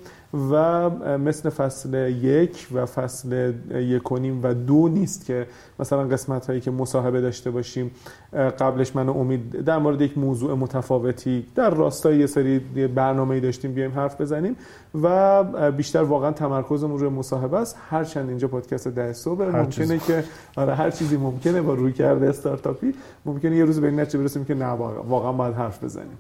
و 0.51 0.91
مثل 1.19 1.51
فصل 1.51 1.95
یک 2.23 2.67
و 2.73 2.87
فصل 2.87 3.53
یک 3.75 4.13
و 4.13 4.17
و 4.43 4.55
دو 4.55 4.89
نیست 4.89 5.27
که 5.27 5.47
مثلا 5.81 6.05
قسمت 6.05 6.47
هایی 6.47 6.61
که 6.61 6.71
مصاحبه 6.71 7.21
داشته 7.21 7.51
باشیم 7.51 7.91
قبلش 8.33 8.97
من 8.97 9.09
امید 9.09 9.65
در 9.65 9.79
مورد 9.79 10.01
یک 10.01 10.19
موضوع 10.19 10.55
متفاوتی 10.55 11.47
در 11.55 11.71
راستای 11.71 12.19
یه 12.19 12.27
سری 12.27 12.59
برنامه 12.95 13.41
داشتیم 13.41 13.73
بیایم 13.73 13.93
حرف 13.93 14.21
بزنیم 14.21 14.57
و 15.03 15.45
بیشتر 15.73 16.03
واقعا 16.03 16.33
تمرکزمون 16.33 16.99
روی 16.99 17.09
مصاحبه 17.09 17.57
است. 17.57 17.77
هرچند 17.91 18.29
اینجا 18.29 18.49
پادکست 18.49 18.89
ده 18.89 19.13
صبح 19.13 19.45
ممکنه 19.45 19.99
که 19.99 20.25
آره 20.57 20.75
هر 20.75 20.91
چیزی 20.91 21.17
ممکنه 21.17 21.63
با 21.63 21.75
روی 21.75 21.93
کرده 21.93 22.29
استارتاپی 22.29 22.95
ممکنه 23.25 23.57
یه 23.57 23.65
روز 23.65 23.81
به 23.81 23.87
این 23.87 24.01
نتیجه 24.01 24.19
برسیم 24.19 24.45
که 24.45 24.55
نه 24.55 24.67
واقعا 25.09 25.33
باید 25.33 25.55
حرف 25.55 25.85
بزنیم. 25.85 26.19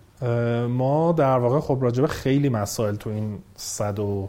ما 0.66 1.12
در 1.12 1.38
واقع 1.38 1.60
خب 1.60 1.78
راجبه 1.80 2.06
خیلی 2.16 2.48
مسائل 2.48 2.94
تو 2.94 3.10
این 3.10 3.38
109 3.56 4.28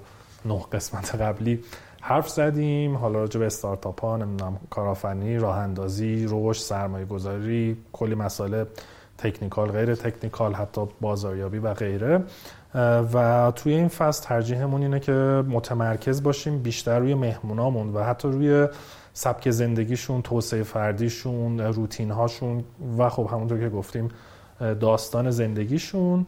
قسمت 0.71 1.15
قبلی 1.15 1.63
حرف 2.01 2.29
زدیم. 2.29 2.95
حالا 2.95 3.19
راجع 3.19 3.39
به 3.39 3.45
استارتاپ 3.45 4.01
ها 4.01 4.17
نمی‌دونم 4.17 4.57
کارآفرینی 4.69 5.37
راه 5.37 5.57
اندازی 5.57 6.25
رشد 6.29 6.61
سرمایه 6.61 7.05
گذاری 7.05 7.77
کلی 7.93 8.15
مسائل 8.15 8.63
تکنیکال 9.17 9.71
غیر 9.71 9.95
تکنیکال 9.95 10.53
حتی 10.53 10.81
بازاریابی 11.01 11.57
و 11.57 11.73
غیره. 11.73 12.23
و 13.13 13.51
توی 13.55 13.73
این 13.73 13.87
فصل 13.87 14.23
ترجیحمون 14.23 14.81
اینه 14.81 14.99
که 14.99 15.43
متمرکز 15.47 16.23
باشیم 16.23 16.59
بیشتر 16.59 16.99
روی 16.99 17.13
مهمونامون 17.13 17.93
و 17.93 18.03
حتی 18.03 18.27
روی 18.27 18.67
سبک 19.13 19.51
زندگیشون 19.51 20.21
توسعه 20.21 20.63
فردیشون 20.63 21.59
روتین 21.59 22.11
هاشون 22.11 22.63
و 22.97 23.09
خب 23.09 23.29
همونطور 23.31 23.59
که 23.59 23.69
گفتیم 23.69 24.09
داستان 24.59 25.31
زندگیشون. 25.31 26.25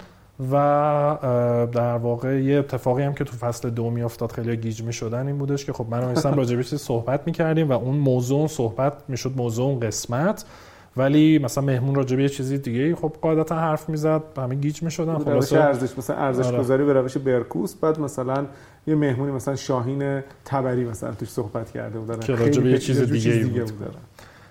و 0.51 1.67
در 1.71 1.97
واقع 1.97 2.41
یه 2.41 2.59
اتفاقی 2.59 3.03
هم 3.03 3.13
که 3.13 3.23
تو 3.23 3.37
فصل 3.37 3.69
دو 3.69 3.83
افتاد 4.05 4.31
خیلی 4.31 4.57
گیج 4.57 4.83
می 4.83 4.93
شدن 4.93 5.27
این 5.27 5.37
بودش 5.37 5.65
که 5.65 5.73
خب 5.73 5.85
من 5.89 6.13
و 6.13 6.35
راجبش 6.35 6.75
صحبت 6.75 7.21
می 7.25 7.31
کردیم 7.31 7.69
و 7.69 7.73
اون 7.73 7.95
موضوع 7.95 8.47
صحبت 8.47 8.93
می 9.07 9.17
شد 9.17 9.33
موضوع 9.35 9.65
اون 9.65 9.79
قسمت. 9.79 10.45
ولی 10.97 11.39
مثلا 11.39 11.63
مهمون 11.63 11.95
راجع 11.95 12.15
به 12.15 12.23
یه 12.23 12.29
چیزی 12.29 12.57
دیگه 12.57 12.95
خب 12.95 13.13
قاعدتا 13.21 13.55
حرف 13.55 13.89
می‌زد 13.89 14.21
همه 14.37 14.55
گیج 14.55 14.83
می‌شدن 14.83 15.17
خلاص 15.17 15.53
ارزش 15.53 15.97
مثلا 15.97 16.15
ارزش 16.15 16.45
آره. 16.45 16.59
گذاری 16.59 16.85
به 16.85 16.93
روش 16.93 17.17
برکوس. 17.17 17.75
بعد 17.75 17.99
مثلا 17.99 18.45
یه 18.87 18.95
مهمونی 18.95 19.31
مثلا 19.31 19.55
شاهین 19.55 20.21
تبری 20.45 20.85
مثلا 20.85 21.11
توش 21.11 21.29
صحبت 21.29 21.71
کرده 21.71 21.99
بودن. 21.99 22.19
که 22.19 22.35
راجع 22.35 22.61
به 22.61 22.71
یه 22.71 22.77
چیز 22.77 23.11
دیگه, 23.11 23.31
دیگه 23.31 23.63
بود. 23.63 23.95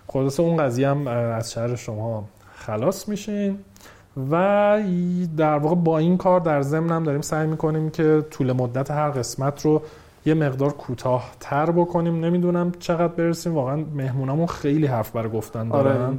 خلاص 0.07 0.40
اون 0.40 0.57
قضیه 0.57 0.88
هم 0.88 1.07
از 1.07 1.52
شهر 1.52 1.76
شما 1.76 2.28
خلاص 2.54 3.09
میشین. 3.09 3.59
و 4.30 4.82
در 5.37 5.58
واقع 5.58 5.75
با 5.75 5.98
این 5.98 6.16
کار 6.16 6.40
در 6.40 6.62
ضمن 6.62 6.90
هم 6.90 7.04
داریم 7.04 7.20
سعی 7.20 7.46
می‌کنیم 7.46 7.90
که 7.90 8.25
طول 8.30 8.52
مدت 8.52 8.90
هر 8.90 9.10
قسمت 9.10 9.64
رو 9.64 9.82
یه 10.26 10.34
مقدار 10.34 10.72
کوتاه 10.72 11.30
تر 11.40 11.70
بکنیم. 11.70 12.25
نمی‌دونم 12.25 12.72
چقدر 12.78 13.12
برسیم. 13.12 13.54
واقعا 13.54 13.84
مهمونامون 13.94 14.46
خیلی 14.46 14.87
حرف 14.87 15.10
برای 15.10 15.30
گفتن 15.30 15.72
آره، 15.72 15.92
دارن. 15.92 16.04
آره 16.04 16.16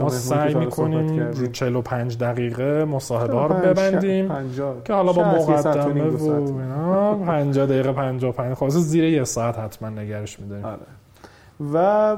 ما 0.00 0.08
سعی 0.08 0.54
می‌کنیم 0.54 1.20
رو 1.20 1.46
45 1.46 2.18
دقیقه 2.18 2.84
مصاحبه 2.84 3.34
ها 3.34 3.46
رو 3.46 3.54
ببندیم. 3.54 4.32
که 4.84 4.92
حالا 4.92 5.12
با 5.12 5.24
مقدمه 5.24 6.04
و 6.04 7.24
50 7.24 7.66
دقیقه 7.66 7.92
55 7.92 8.54
خلاص 8.54 8.72
زیر 8.72 9.04
یه 9.04 9.24
ساعت 9.24 9.58
حتما 9.58 9.88
نگرش 9.88 10.40
میداریم. 10.40 10.64
آره. 10.64 10.97
و 11.60 12.16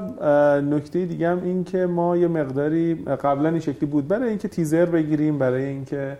نکته 0.61 1.05
دیگه 1.05 1.29
هم 1.29 1.43
این 1.43 1.63
که 1.63 1.85
ما 1.85 2.17
یه 2.17 2.27
مقداری 2.27 2.95
قبلا 2.95 3.49
این 3.49 3.59
شکلی 3.59 3.89
بود 3.89 4.07
برای 4.07 4.29
اینکه 4.29 4.47
تیزر 4.47 4.85
بگیریم 4.85 5.39
برای 5.39 5.63
اینکه 5.63 6.17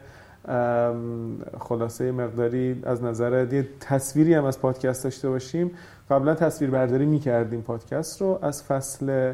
خلاصه 1.60 2.12
مقداری 2.12 2.82
از 2.86 3.04
نظر 3.04 3.54
یه 3.54 3.68
تصویری 3.80 4.34
هم 4.34 4.46
از 4.46 4.60
پادکست 4.60 5.04
داشته 5.04 5.30
باشیم 5.30 5.72
قبلا 6.10 6.36
تصویر 6.36 6.70
برداری 6.72 7.06
می‌کردیم 7.06 7.62
پادکست 7.62 8.22
رو 8.22 8.40
از 8.42 8.64
فصل 8.64 9.34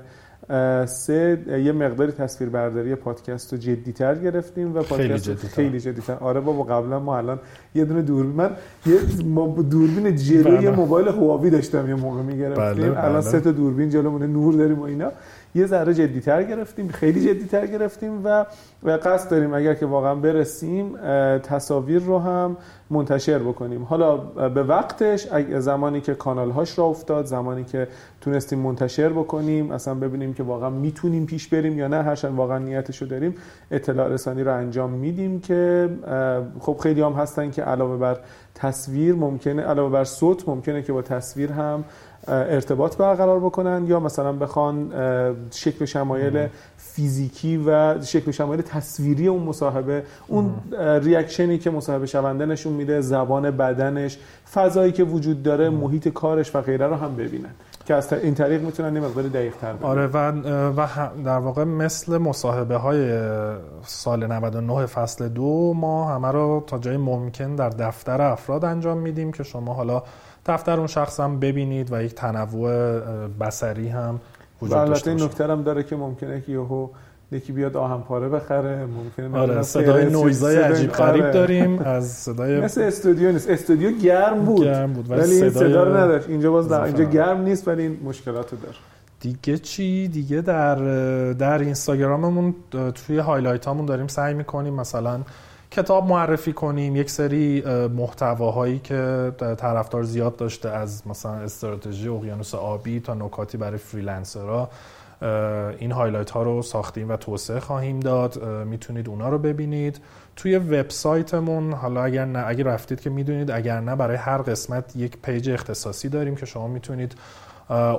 سه 0.86 1.38
یه 1.66 1.72
مقداری 1.72 2.12
تصویر 2.12 2.50
برداری 2.50 2.96
پادکست 2.96 3.54
رو 3.54 3.60
جدی 3.60 3.92
تر 3.92 4.16
گرفتیم 4.16 4.76
و 4.76 4.82
پادکست 4.82 5.48
خیلی 5.48 5.80
جدی 5.80 6.02
تر 6.02 6.14
آره 6.14 6.40
بابا 6.40 6.64
قبلا 6.64 7.00
ما 7.00 7.18
الان 7.18 7.40
یه 7.76 7.86
دونه 7.86 8.02
دوربین 8.02 8.36
من 8.36 8.50
یه 8.86 8.98
دوربین 9.70 10.16
جلو 10.16 10.54
یه 10.54 10.58
بله. 10.58 10.72
موبایل 10.72 11.08
هواوی 11.08 11.50
داشتم 11.50 11.90
یه 11.90 11.96
موقع 11.96 12.22
می‌گرفتیم 12.22 12.74
بله، 12.74 13.00
الان 13.00 13.12
بله. 13.12 13.22
سه 13.22 13.40
تا 13.40 13.52
دوربین 13.52 13.90
جلومونه 13.90 14.28
نور 14.28 14.54
داریم 14.54 14.80
و 14.80 14.84
اینا 14.84 15.12
یه 15.56 15.66
ذره 15.66 15.94
جدیتر 15.94 16.44
گرفتیم 16.44 16.88
خیلی 16.88 17.34
جدیتر 17.34 17.68
گرفتیم 17.68 18.26
و 18.26 18.46
قصد 18.84 19.30
داریم 19.30 19.54
اگر 19.54 19.74
که 19.74 19.86
واقعا 19.86 20.16
برسیم 20.16 20.98
تصاویر 21.38 22.02
رو 22.02 22.20
هم 22.20 22.58
منتشر 22.90 23.40
بکنیم. 23.40 23.84
حالا 23.84 24.18
به 24.50 24.64
وقتش 24.64 25.28
زمانی 25.60 26.02
که 26.02 26.16
کانال 26.16 26.52
هاش 26.52 26.80
را 26.80 26.86
افتاد 26.86 27.26
زمانی 27.26 27.64
که 27.64 27.88
تونستیم 28.22 28.60
منتشر 28.60 29.10
بکنیم 29.10 29.72
اصلا 29.72 29.94
ببینیم 29.94 30.34
که 30.34 30.44
واقعا 30.44 30.70
می‌تونیم 30.70 31.26
پیش 31.26 31.48
بریم 31.48 31.78
یا 31.80 31.88
نه 31.88 32.04
هرچند 32.04 32.36
واقعا 32.36 32.58
نیتشو 32.58 33.06
داریم 33.06 33.36
اطلاع 33.72 34.08
رسانی 34.08 34.44
رو 34.44 34.54
انجام 34.54 34.90
میدیم 34.90 35.40
که 35.40 35.90
خب 36.60 36.78
خیلی 36.84 37.02
هم 37.02 37.14
هستن 37.14 37.52
که 37.52 37.64
علاوه 37.64 37.98
بر 37.98 38.18
تصویر 38.56 39.16
ممکنه 39.16 39.62
علاوه 39.62 39.92
بر 39.92 40.04
صوت 40.04 40.50
ممکنه 40.50 40.82
که 40.82 40.94
با 40.94 41.02
تصویر 41.02 41.52
هم 41.52 41.84
ارتباط 42.28 42.98
برقرار 42.98 43.40
بکنن 43.40 43.86
یا 43.88 44.00
مثلا 44.00 44.34
بخوان 44.34 44.92
شکل 45.52 45.86
شمایل 45.86 46.48
فیزیکی 46.78 47.58
و 47.58 48.02
شکل 48.02 48.32
شمایل 48.32 48.62
تصویری 48.62 49.28
اون 49.28 49.44
مصاحبه 49.44 50.04
اون 50.28 50.56
ریاکشنی 51.02 51.58
که 51.58 51.70
مصاحبه 51.70 52.06
شونده 52.06 52.46
نشون 52.46 52.74
میده 52.74 53.02
زبان 53.02 53.52
بدنش 53.52 54.18
فضایی 54.54 54.92
که 54.92 55.04
وجود 55.04 55.44
داره 55.44 55.70
محیط 55.70 56.08
کارش 56.08 56.56
و 56.56 56.62
غیره 56.62 56.88
رو 56.88 56.96
هم 56.96 57.16
ببینن. 57.16 57.52
که 57.88 57.94
از 57.94 58.14
این 58.14 58.34
طریق 58.34 58.62
می‌تونن 58.62 58.96
یه 58.96 59.02
مقدار 59.02 59.24
دقیق 59.24 59.56
تر 59.56 59.76
آره 59.82 60.08
و, 60.08 60.18
و 60.72 60.88
در 61.26 61.38
واقع 61.38 61.64
مثل 61.64 62.18
مصاحبه 62.18 62.76
های 62.76 63.30
سال 63.84 64.28
99 64.28 64.86
فصل 64.86 65.28
دو 65.28 65.74
ما 65.74 66.16
همه 66.16 66.32
رو 66.32 66.64
تا 66.68 66.78
جای 66.78 66.98
ممکن 66.98 67.56
در 67.56 67.70
دفتر 67.70 68.22
افراد 68.22 68.66
انجام 68.66 68.98
میدیم 68.98 69.32
که 69.32 69.44
شما 69.44 69.74
حالا 69.74 70.04
دفتر 70.46 70.78
اون 70.78 70.88
شخص 70.88 71.20
هم 71.20 71.40
ببینید 71.40 71.94
و 71.94 72.04
یک 72.04 72.16
تنوع 72.16 73.00
بسری 73.40 73.88
هم 73.88 74.20
وجود 74.62 74.78
داشته 74.78 75.14
باشه. 75.14 75.26
نکته 75.26 75.48
هم 75.48 75.64
داره 75.64 75.84
که 75.84 75.96
ممکنه 75.96 76.42
که 76.42 76.52
یهو 76.52 76.88
یکی 77.32 77.52
بیاد 77.52 77.78
آهن 77.78 78.02
پاره 78.02 78.30
بخره 78.30 78.86
ممکنه 78.86 79.40
آره 79.40 79.62
صدای 79.62 80.06
نویزای 80.06 80.56
عجیب 80.56 80.92
غریب 80.92 81.24
آره. 81.24 81.34
داریم 81.34 81.80
از 81.80 82.08
صدای 82.08 82.62
مثل 82.62 82.82
استودیو 82.82 83.32
نیست. 83.32 83.50
استودیو 83.50 83.92
گرم 83.92 84.46
بود. 84.46 84.66
گرم 84.66 84.94
بود 84.94 85.12
ولی, 85.12 85.42
این 85.42 85.50
صدا 85.50 85.84
رو 85.84 85.98
نداشت. 85.98 86.30
اینجا 86.30 86.52
باز 86.52 86.70
در 86.70 86.82
اینجا 86.82 87.04
گرم 87.04 87.42
نیست 87.42 87.68
ولی 87.68 87.82
این 87.82 88.00
مشکلات 88.04 88.52
داره. 88.52 88.76
دیگه 89.20 89.58
چی؟ 89.58 90.08
دیگه 90.08 90.42
در 90.42 90.76
در 91.34 91.60
اینستاگراممون 91.60 92.56
توی 92.96 93.18
highlight 93.18 93.66
هامون 93.66 93.86
داریم 93.86 94.08
سعی 94.08 94.34
می‌کنیم 94.34 94.74
مثلا 94.74 95.20
کتاب 95.72 96.08
معرفی 96.08 96.54
کنیم. 96.54 96.96
یک 96.96 97.10
سری 97.10 97.64
محتواهایی 97.98 98.80
که 98.80 99.32
طرفدار 99.38 100.04
زیاد 100.04 100.36
داشته 100.36 100.70
از 100.70 101.08
مثلا 101.08 101.32
استراتژی 101.34 102.08
اقیانوس 102.10 102.56
آبی 102.56 103.00
تا 103.00 103.14
نکاتی 103.14 103.58
برای 103.58 103.78
freelancer 103.78 104.54
ها. 104.54 104.70
این 105.80 105.92
highlight 105.92 106.30
ها 106.30 106.44
رو 106.44 106.62
ساختیم 106.62 107.10
و 107.10 107.18
توسعه 107.18 107.60
خواهیم 107.60 108.00
داد. 108.00 108.44
می‌تونید 108.46 109.10
اونا 109.10 109.30
رو 109.30 109.38
ببینید. 109.38 110.02
توی 110.36 110.58
وبسایتمون 110.58 111.74
حالا 111.74 112.04
اگر 112.04 112.26
نه 112.26 112.44
اگر 112.48 112.64
رفتید 112.64 113.02
که 113.02 113.10
می‌دونید 113.10 113.52
اگر 113.52 113.80
نه 113.80 113.96
برای 113.96 114.18
هر 114.18 114.38
قسمت 114.38 114.96
یک 114.96 115.18
page 115.22 115.50
اختصاصی 115.50 116.10
داریم 116.10 116.36
که 116.36 116.46
شما 116.46 116.68
می‌تونید 116.68 117.16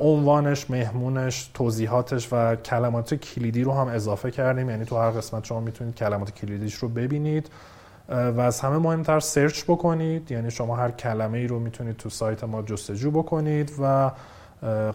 عنوانش 0.01 0.71
مهمونش 0.71 1.51
توضیحاتش 1.55 2.29
و 2.33 2.57
کلمات 2.57 3.15
کلیدی 3.15 3.65
رو 3.65 3.73
هم 3.73 3.89
اضافه 3.89 4.31
کردیم. 4.31 4.71
یعنی 4.71 4.85
تو 4.85 4.97
هر 4.97 5.11
قسمت 5.11 5.45
شما 5.45 5.61
می‌تونید 5.61 5.95
کلمات 5.95 6.31
کلیدیش 6.31 6.75
رو 6.75 6.89
ببینید. 6.89 7.51
و 8.09 8.41
از 8.41 8.61
همه 8.61 8.79
مهمتر 8.79 9.21
سرچ 9.21 9.65
بکنید. 9.65 10.31
یعنی 10.31 10.51
شما 10.51 10.77
هر 10.77 10.91
کلمه 10.91 11.39
ای 11.39 11.47
رو 11.47 11.59
می‌تونید 11.59 11.97
تو 11.97 12.11
سایت 12.11 12.45
ما 12.45 12.63
جستجو 12.63 13.11
بکنید 13.11 13.73
و 13.83 14.11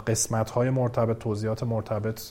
قسمت 0.08 0.50
های 0.50 0.70
مرتبط 0.70 1.18
توضیحات 1.18 1.64
مرتبط 1.64 2.22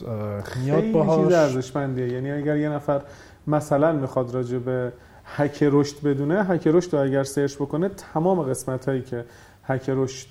میاد 0.63 0.91
باهاش 0.91 1.21
خیلی 1.21 1.35
ارزشمندیه 1.35 2.07
یعنی 2.09 2.31
اگر 2.31 2.57
یه 2.57 2.69
نفر 2.69 3.01
مثلا 3.47 3.91
می‌خواد 3.91 4.33
راجع 4.33 4.57
به 4.57 4.93
هک 5.25 5.63
رشد 5.71 6.03
بدونه 6.03 6.43
هک 6.43 6.67
رشد 6.67 6.95
رو 6.95 7.01
اگر 7.01 7.23
سرچ 7.23 7.55
بکنه 7.55 7.89
تمام 7.89 8.41
قسمت 8.41 8.89
هایی 8.89 9.01
که 9.01 9.25
هک 9.63 9.83
رشد 9.87 10.27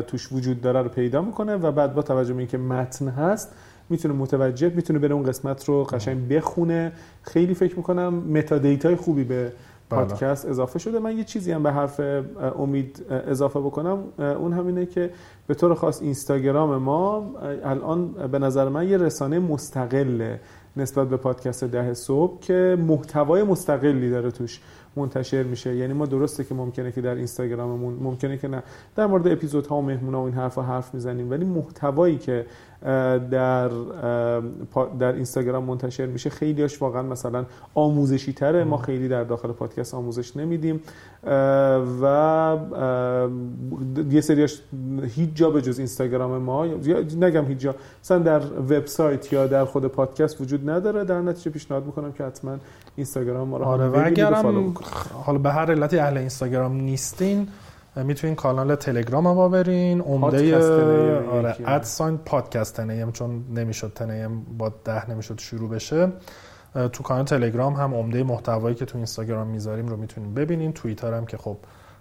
توش 0.00 0.32
وجود 0.32 0.60
داره 0.60 0.82
رو 0.82 0.88
پیدا 0.88 1.22
می‌کنه 1.22 1.56
و 1.56 1.72
بعد 1.72 1.94
با 1.94 2.02
توجه 2.02 2.32
به 2.32 2.38
اینکه 2.38 2.58
متن 2.58 3.08
هست 3.08 3.52
می‌تونه 3.88 4.14
متوجه 4.14 4.68
می‌تونه 4.68 4.98
بره 4.98 5.14
اون 5.14 5.22
قسمت 5.22 5.64
رو 5.64 5.84
قشنگ 5.84 6.28
بخونه 6.28 6.92
خیلی 7.22 7.54
فکر 7.54 7.76
می‌کنم 7.76 8.14
متا 8.14 8.58
دیتای 8.58 8.96
خوبی 8.96 9.24
به. 9.24 9.52
پادکست 9.94 10.46
اضافه 10.46 10.78
شده. 10.78 10.98
من 10.98 11.18
یه 11.18 11.24
چیزی 11.24 11.52
هم 11.52 11.62
به 11.62 11.72
حرف 11.72 12.00
امید 12.58 13.06
اضافه 13.10 13.60
بکنم. 13.60 13.98
اون 14.18 14.52
همینه 14.52 14.86
که 14.86 15.10
به 15.46 15.54
طور 15.54 15.74
خاص 15.74 16.02
اینستاگرام 16.02 16.76
ما 16.76 17.30
الان 17.64 18.08
به 18.08 18.38
نظر 18.38 18.68
من 18.68 18.88
یه 18.88 18.98
رسانه 18.98 19.38
مستقله 19.38 20.40
نسبت 20.76 21.08
به 21.08 21.16
پادکست 21.16 21.64
ده 21.64 21.94
صبح 21.94 22.40
که 22.40 22.78
محتوای 22.88 23.42
مستقلی 23.42 24.10
داره 24.10 24.30
توش. 24.30 24.60
منتشر 24.96 25.42
میشه. 25.42 25.76
یعنی 25.76 25.92
ما 25.92 26.06
درسته 26.06 26.44
که 26.44 26.54
ممکنه 26.54 26.92
که 26.92 27.00
در 27.00 27.14
اینستاگراممون 27.14 27.94
ممکنه 28.00 28.38
که 28.38 28.48
نه. 28.48 28.62
در 28.96 29.06
مورد 29.06 29.28
اپیزودها 29.28 29.76
و 29.76 29.82
مهمونا 29.82 30.22
و 30.22 30.24
این 30.24 30.34
حرفا 30.34 30.62
حرف 30.62 30.94
می‌زنیم. 30.94 31.30
ولی 31.30 31.44
محتوایی 31.44 32.18
که 32.18 32.46
در 33.30 33.70
در 34.98 35.12
اینستاگرام 35.12 35.64
منتشر 35.64 36.06
میشه 36.06 36.30
خیلیاش 36.30 36.82
واقعا 36.82 37.02
مثلا 37.02 37.44
آموزشی 37.74 38.32
تره 38.32 38.64
ما 38.64 38.76
خیلی 38.76 39.08
در 39.08 39.24
داخل 39.24 39.52
پادکست 39.52 39.94
آموزش 39.94 40.36
نمیدیم. 40.36 40.80
و 42.02 42.56
یه 44.10 44.20
سریاش 44.20 44.62
هیچ 45.02 45.30
جا 45.34 45.50
به 45.50 45.62
جز 45.62 45.78
اینستاگرام 45.78 46.42
ما 46.42 46.66
نگم 47.20 47.44
هیچ 47.44 47.58
جا 47.58 47.74
مثلا 48.04 48.18
در 48.18 48.40
وبسایت 48.60 49.32
یا 49.32 49.46
در 49.46 49.64
خود 49.64 49.86
پادکست 49.86 50.40
وجود 50.40 50.70
نداره. 50.70 51.04
در 51.04 51.20
نتیجه 51.20 51.50
پیشنهاد 51.50 51.86
می‌کنم 51.86 52.12
که 52.12 52.24
حتما 52.24 52.56
اینستاگرام 52.96 53.48
ما 53.48 53.56
رو 53.56 53.64
آره 53.64 53.88
و 53.88 54.02
اگرم 54.04 54.74
حالا 55.12 55.38
به 55.38 55.52
هر 55.52 55.70
علتی 55.70 55.98
اهل 55.98 56.18
اینستاگرام 56.18 56.76
نیستین 56.76 57.48
می‌تونین 57.96 58.36
کانال 58.36 58.74
تلگرام 58.74 59.24
ما 59.24 59.48
برین 59.48 60.00
عمده 60.00 60.56
آره 61.30 61.56
ادساین 61.66 62.18
پادکست 62.18 62.76
تنیم 62.76 63.12
چون 63.12 63.44
نمی‌شد 63.54 63.92
تنیم 63.94 64.46
با 64.58 64.72
ده 64.84 65.10
نمی‌شد 65.10 65.40
شروع 65.40 65.70
بشه. 65.70 66.08
تو 66.92 67.02
کانال 67.02 67.24
تلگرام 67.24 67.74
هم 67.74 67.94
عمده 67.94 68.22
محتوایی 68.22 68.74
که 68.74 68.84
تو 68.84 68.98
اینستاگرام 68.98 69.46
می‌ذاریم 69.46 69.86
رو 69.86 69.96
می‌تونین 69.96 70.34
ببینین. 70.34 70.72
توییتر 70.72 71.14
هم 71.14 71.26
که 71.26 71.36
خب 71.36 71.56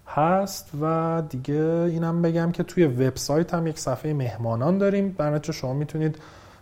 هست 0.07 0.69
و 0.81 1.23
دیگه 1.29 1.87
اینم 1.89 2.21
بگم 2.21 2.51
که 2.51 2.63
توی 2.63 2.85
وبسایت 2.85 3.53
هم 3.53 3.67
یک 3.67 3.79
صفحه 3.79 4.13
مهمانان 4.13 4.77
داریم. 4.77 5.15
در 5.17 5.51
شما 5.51 5.73
می‌تونید 5.73 6.17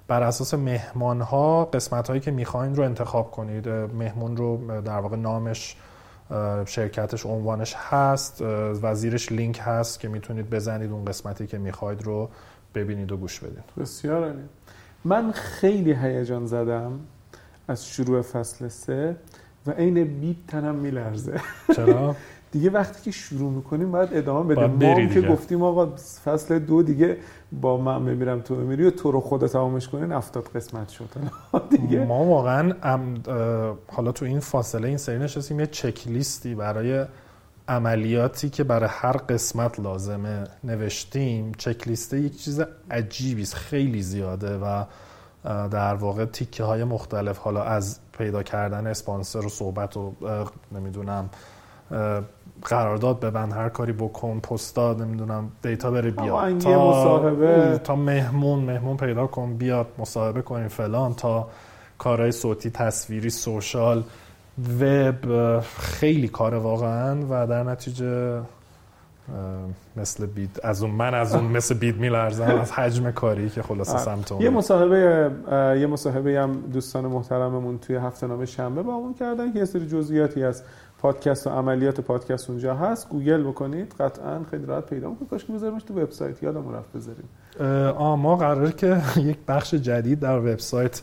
بر 0.09 0.23
اساس 0.23 0.53
مهمان 0.53 1.21
ها 1.21 1.65
قسمت 1.65 2.07
هایی 2.07 2.21
که 2.21 2.31
می‌خواین 2.31 2.75
رو 2.75 2.83
انتخاب 2.83 3.31
کنید. 3.31 3.69
مهمون 3.69 4.37
رو 4.37 4.81
در 4.81 4.99
واقع 4.99 5.15
نامش 5.15 5.75
شرکتش 6.65 7.25
عنوانش 7.25 7.75
هست. 7.77 8.41
و 8.81 8.95
زیرش 8.95 9.31
لینک 9.31 9.61
هست 9.63 9.99
که 9.99 10.07
می‌تونید 10.07 10.49
بزنید 10.49 10.91
اون 10.91 11.05
قسمتی 11.05 11.47
که 11.47 11.57
می‌خواید 11.57 12.03
رو 12.03 12.29
ببینید 12.75 13.11
و 13.11 13.17
گوش 13.17 13.39
بدید. 13.39 13.63
بسیار 13.77 14.23
عالی. 14.23 14.43
من 15.05 15.31
خیلی 15.31 15.93
هیجان 15.93 16.45
زدم 16.45 16.99
از 17.67 17.87
شروع 17.87 18.21
فصل 18.21 18.67
سه 18.67 19.15
و 19.67 19.71
عین 19.71 20.19
بیت 20.19 20.37
تنم 20.47 20.75
میلرزه. 20.75 21.41
چرا؟ 21.75 22.15
دیگه 22.51 22.69
وقتی 22.69 23.01
که 23.03 23.11
شروع 23.11 23.51
می‌کنیم 23.51 23.91
باید 23.91 24.09
ادامه 24.13 24.55
بدیم. 24.55 25.05
ما 25.05 25.13
که 25.13 25.21
گفتیم 25.21 25.63
آقا 25.63 25.85
فصل 26.25 26.59
دو 26.59 26.83
دیگه 26.83 27.17
با 27.51 27.77
من 27.77 28.05
بمیرم 28.05 28.41
تو 28.41 28.55
بمیری 28.55 28.85
و 28.85 28.91
تو 28.91 29.11
رو 29.11 29.19
خودت 29.19 29.53
تمامش 29.53 29.87
کنین 29.87 30.11
افتاد 30.11 30.47
قسمت 30.55 30.89
شد. 30.89 31.09
دیگه. 31.81 32.05
ما 32.05 32.25
واقعا 32.25 32.73
حالا 33.87 34.11
تو 34.11 34.25
این 34.25 34.39
فاصله 34.39 34.87
این 34.87 34.97
سری 34.97 35.19
نشستیم 35.19 35.59
یه 35.59 35.67
چک 35.67 36.07
لیستی 36.07 36.55
برای 36.55 37.05
عملیاتی 37.67 38.49
که 38.49 38.63
برای 38.63 38.89
هر 38.91 39.17
قسمت 39.17 39.79
لازمه 39.79 40.43
نوشتیم. 40.63 41.51
چک 41.57 41.87
لیسته 41.87 42.19
یک 42.19 42.43
چیز 42.43 42.61
عجیبی 42.91 43.45
خیلی 43.45 44.01
زیاده 44.01 44.57
و 44.57 44.83
در 45.43 45.95
واقع 45.95 46.25
تیکه 46.25 46.63
های 46.63 46.83
مختلف 46.83 47.37
حالا 47.37 47.63
از 47.63 47.99
پیدا 48.17 48.43
کردن 48.43 48.87
اسپانسر 48.87 49.45
و 49.45 49.49
صحبت 49.49 49.97
و 49.97 50.13
نمی‌دونم 50.71 51.29
قرارداد 52.63 53.19
ببند 53.19 53.53
هر 53.53 53.69
کاری 53.69 53.91
بکن 53.93 54.39
پستاد 54.39 55.01
نمی‌دونم 55.01 55.51
دیتا 55.63 55.91
بره 55.91 56.11
بیاد. 56.11 56.57
تا 56.57 56.89
مصاحبه. 56.89 57.77
تا 57.83 57.95
مهمون 57.95 58.59
مهمون 58.59 58.97
پیدا 58.97 59.27
کن 59.27 59.53
بیاد 59.53 59.87
مصاحبه 59.97 60.41
کنیم 60.41 60.67
فلان 60.67 61.13
تا 61.13 61.47
کارهای 61.97 62.31
صوتی 62.31 62.69
تصویری 62.69 63.29
سوشال 63.29 64.03
وب 64.81 65.59
خیلی 65.79 66.27
کار 66.27 66.55
واقعا 66.55 67.17
و 67.29 67.47
در 67.47 67.63
نتیجه 67.63 68.41
مثل 69.97 70.25
بید 70.25 70.59
از 70.63 70.83
اون 70.83 70.91
من 70.91 71.13
از 71.13 71.35
اون 71.35 71.43
مثل 71.57 71.75
بید 71.75 71.97
میلرزم 71.97 72.43
از 72.43 72.71
حجم 72.71 73.11
کاری 73.11 73.49
که 73.49 73.61
خلاصه 73.61 73.97
سمت 73.97 74.31
یه 74.31 74.49
مصاحبه 74.49 75.31
یه 75.79 75.87
مصاحبه 75.87 76.39
هم 76.39 76.61
دوستان 76.73 77.05
محترممون 77.05 77.77
توی 77.77 77.95
هفته 77.95 78.27
نامه 78.27 78.45
شنبه 78.45 78.83
با 78.83 78.93
اون 78.93 79.13
کردن 79.13 79.53
که 79.53 79.59
یه 79.59 79.65
سری 79.65 79.87
جزئیاتی 79.87 80.43
از 80.43 80.63
پادکست 81.01 81.47
و 81.47 81.49
عملیات 81.49 82.01
پادکست 82.01 82.49
اونجا 82.49 82.75
هست 82.75 83.09
گوگل 83.09 83.43
بکنید 83.43 83.93
قطعا 83.99 84.43
خیلی 84.51 84.65
راحت 84.65 84.85
پیدا 84.85 85.09
می‌کنید. 85.09 85.29
کاش 85.29 85.45
بذاریمش 85.45 85.83
تو 85.83 85.93
وبسایت. 85.93 86.43
یادمون 86.43 86.73
رفت 86.73 86.91
بذاریم. 86.91 87.29
آ 87.97 88.15
ما 88.15 88.35
قراره 88.35 88.71
که 88.71 89.01
یک 89.29 89.37
بخش 89.47 89.73
جدید 89.73 90.19
در 90.19 90.39
وبسایت 90.39 91.01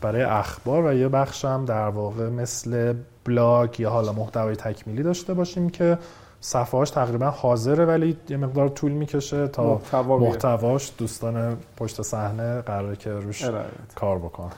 برای 0.00 0.22
اخبار 0.22 0.84
و 0.84 0.92
یه 0.92 1.08
بخش 1.08 1.44
هم 1.44 1.64
در 1.64 1.88
واقع 1.88 2.28
مثل 2.28 2.94
بلاگ 3.24 3.80
یا 3.80 3.90
حالا 3.90 4.12
محتوای 4.12 4.56
تکمیلی 4.56 5.02
داشته 5.02 5.34
باشیم 5.34 5.70
که 5.70 5.98
صفحاش 6.40 6.90
تقریبا 6.90 7.26
حاضره 7.26 7.84
ولی 7.84 8.16
یه 8.28 8.36
مقدار 8.36 8.68
طول 8.68 8.92
می‌کشه 8.92 9.48
تا 9.48 9.64
محتوا 9.64 10.18
محتواش 10.18 10.92
دوستان 10.98 11.56
پشت 11.76 12.02
صحنه 12.02 12.60
قراره 12.60 12.96
که 12.96 13.10
روش 13.10 13.44
کار 13.94 14.18
بکنن. 14.18 14.52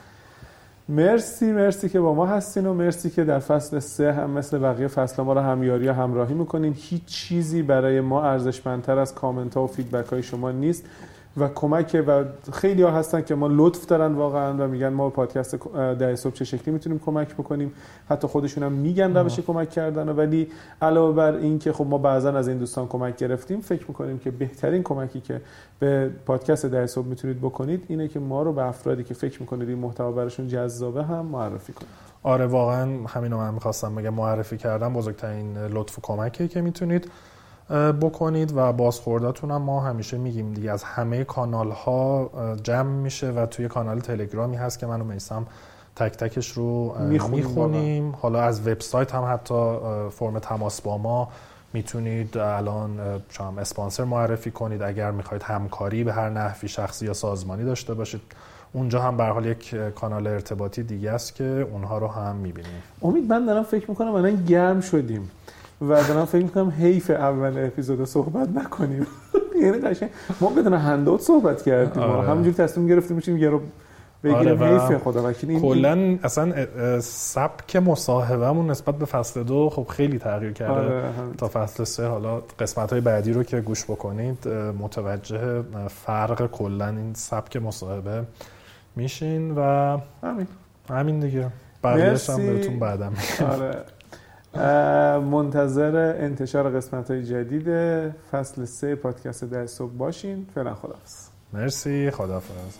مرسی 0.91 1.51
مرسی 1.51 1.89
که 1.89 1.99
با 1.99 2.13
ما 2.13 2.25
هستین 2.25 2.65
و 2.65 2.73
مرسی 2.73 3.09
که 3.09 3.23
در 3.23 3.39
فصل 3.39 3.79
سه 3.79 4.13
هم 4.13 4.29
مثل 4.29 4.57
بقیه 4.57 4.87
فصل 4.87 5.23
ما 5.23 5.33
رو 5.33 5.39
همیاری 5.39 5.87
و 5.87 5.93
همراهی 5.93 6.33
می‌کنین. 6.33 6.75
هیچ 6.77 7.05
چیزی 7.05 7.61
برای 7.61 8.01
ما 8.01 8.23
ارزشمندتر 8.23 8.97
از 8.97 9.15
کامنت 9.15 9.55
ها 9.55 9.63
و 9.63 9.67
فیدبک 9.67 10.05
های 10.05 10.23
شما 10.23 10.51
نیست. 10.51 10.85
و 11.37 11.47
کمک 11.47 12.03
و 12.07 12.23
خیلی 12.53 12.81
ها 12.81 12.91
هستن 12.91 13.21
که 13.21 13.35
ما 13.35 13.47
لطف 13.51 13.85
دارن 13.85 14.13
واقعا 14.13 14.53
و 14.53 14.67
میگن 14.67 14.89
ما 14.89 15.09
پادکست 15.09 15.55
ده 15.75 16.15
صبح 16.15 16.33
چه 16.33 16.45
شکلی 16.45 16.73
می‌تونیم 16.73 16.99
کمک 16.99 17.33
بکنیم. 17.33 17.73
حتی 18.09 18.27
خودشون 18.27 18.63
هم 18.63 18.71
میگن 18.71 19.17
روش 19.17 19.39
کمک 19.39 19.69
کردن 19.69 20.09
ولی 20.09 20.47
علاوه 20.81 21.15
بر 21.15 21.35
این 21.35 21.59
که 21.59 21.73
خب 21.73 21.85
ما 21.85 21.97
بعضا 21.97 22.33
از 22.33 22.47
این 22.47 22.57
دوستان 22.57 22.87
کمک 22.87 23.17
گرفتیم 23.17 23.61
فکر 23.61 23.85
می‌کنیم 23.87 24.19
که 24.19 24.31
بهترین 24.31 24.83
کمکی 24.83 25.21
که 25.21 25.41
به 25.79 26.09
پادکست 26.25 26.65
ده 26.65 26.87
صبح 26.87 27.05
می‌تونید 27.05 27.39
بکنید 27.41 27.85
اینه 27.87 28.07
که 28.07 28.19
ما 28.19 28.43
رو 28.43 28.53
به 28.53 28.65
افرادی 28.65 29.03
که 29.03 29.13
فکر 29.13 29.41
می‌کنید 29.41 29.69
این 29.69 29.77
محتوا 29.77 30.11
براشون 30.11 30.47
جذابه 30.47 31.03
هم 31.03 31.25
معرفی 31.25 31.73
کنید. 31.73 31.89
آره 32.23 32.45
واقعا 32.45 33.07
همین 33.07 33.31
رو 33.31 33.37
من 33.37 33.53
می‌خواستم 33.53 33.95
بگم 33.95 34.13
معرفی 34.13 34.57
کردم 34.57 34.93
بزرگترین 34.93 35.57
لطف 35.57 35.97
و 35.97 36.01
کمکی 36.01 36.47
که 36.47 36.61
می‌تونید. 36.61 37.11
بکنید 38.01 38.53
و 38.55 38.73
بازخورداتون 38.73 39.51
هم 39.51 39.61
ما 39.61 39.79
همیشه 39.79 40.17
میگیم 40.17 40.53
دیگه 40.53 40.71
از 40.71 40.83
همه 40.83 41.23
کانال 41.23 41.71
ها 41.71 42.29
جمع 42.63 42.89
میشه 42.89 43.31
و 43.31 43.45
توی 43.45 43.67
کانال 43.67 43.99
تلگرامی 43.99 44.57
هست 44.57 44.79
که 44.79 44.85
منو 44.85 45.03
میسم 45.03 45.45
تک 45.95 46.11
تکش 46.11 46.51
رو 46.51 46.95
می‌خونیم 47.09 48.15
حالا 48.21 48.41
از 48.41 48.67
وبسایت 48.67 49.15
هم 49.15 49.33
حتی 49.33 49.75
فرم 50.11 50.39
تماس 50.39 50.81
با 50.81 50.97
ما 50.97 51.29
می‌تونید 51.73 52.37
الان 52.37 52.99
شما 53.29 53.61
اسپانسر 53.61 54.03
معرفی 54.03 54.51
کنید. 54.51 54.81
اگر 54.81 55.11
می‌خواید 55.11 55.43
همکاری 55.43 56.03
به 56.03 56.13
هر 56.13 56.29
نحوی 56.29 56.67
شخصی 56.67 57.05
یا 57.05 57.13
سازمانی 57.13 57.63
داشته 57.63 57.93
باشید 57.93 58.21
اونجا 58.73 59.01
هم 59.01 59.17
به 59.17 59.23
حال 59.23 59.45
یک 59.45 59.75
کانال 59.75 60.27
ارتباطی 60.27 60.83
دیگه 60.83 61.11
است 61.11 61.35
که 61.35 61.67
اونها 61.71 61.97
رو 61.97 62.07
هم 62.07 62.35
می‌بینیم. 62.35 62.83
امید 63.01 63.33
من 63.33 63.45
دارم 63.45 63.63
فکر 63.63 63.89
می‌کنم 63.89 64.15
الان 64.15 64.45
گرم 64.45 64.81
شدیم. 64.81 65.31
و 65.81 66.03
دارم 66.03 66.25
فکر 66.25 66.43
می‌کنم 66.43 66.69
حیف 66.69 67.09
اول 67.09 67.65
اپیزود 67.65 68.05
صحبت 68.05 68.49
نکنیم. 68.49 69.07
یعنی 69.63 69.77
قشنگ 69.77 70.09
ما 70.41 70.49
بدون 70.49 70.73
هندوت 70.73 71.21
صحبت 71.21 71.61
کردیم. 71.61 72.03
آره. 72.03 72.29
همینجوری 72.29 72.55
تصمیم 72.55 72.87
گرفتیم 72.87 73.15
میشیم 73.15 73.37
یه 73.37 73.49
رو 73.49 73.61
بگیریم 74.23 74.61
آره 74.63 74.79
حیف 74.79 75.03
خدا 75.03 75.29
وکیل 75.29 75.59
کلا 75.59 76.17
اصلا 76.23 76.65
سبک 77.01 77.75
مصاحبهمون 77.75 78.71
نسبت 78.71 78.95
به 78.95 79.05
فصل 79.05 79.43
دو 79.43 79.69
خب 79.69 79.87
خیلی 79.89 80.19
تغییر 80.19 80.53
کرده. 80.53 80.73
آره 80.73 81.03
تا 81.37 81.47
فصل 81.53 81.83
سه 81.83 82.07
حالا 82.07 82.41
قسمت 82.59 82.91
های 82.91 83.01
بعدی 83.01 83.33
رو 83.33 83.43
که 83.43 83.61
گوش 83.61 83.83
بکنید 83.83 84.47
متوجه 84.79 85.63
فرق 85.87 86.51
کلا 86.51 86.87
این 86.87 87.13
سبک 87.13 87.57
مصاحبه 87.57 88.23
میشین 88.95 89.51
و 89.57 89.61
همین. 90.23 90.47
همین 90.89 91.19
دیگه. 91.19 91.47
بقیه‌اش 91.83 92.29
هم 92.29 92.37
بهتون 92.37 92.79
بعدم 92.79 93.13
آره. 93.51 93.71
منتظر 95.19 96.15
انتشار 96.19 96.69
قسمت 96.69 97.11
های 97.11 97.23
جدید 97.23 97.67
فصل 98.31 98.65
سه 98.65 98.95
پادکست 98.95 99.43
در 99.43 99.65
صبح 99.65 99.91
باشین. 99.91 100.47
فعلا 100.55 100.73
خدافز 100.73 101.27
مرسی 101.53 102.11
خدافز 102.11 102.77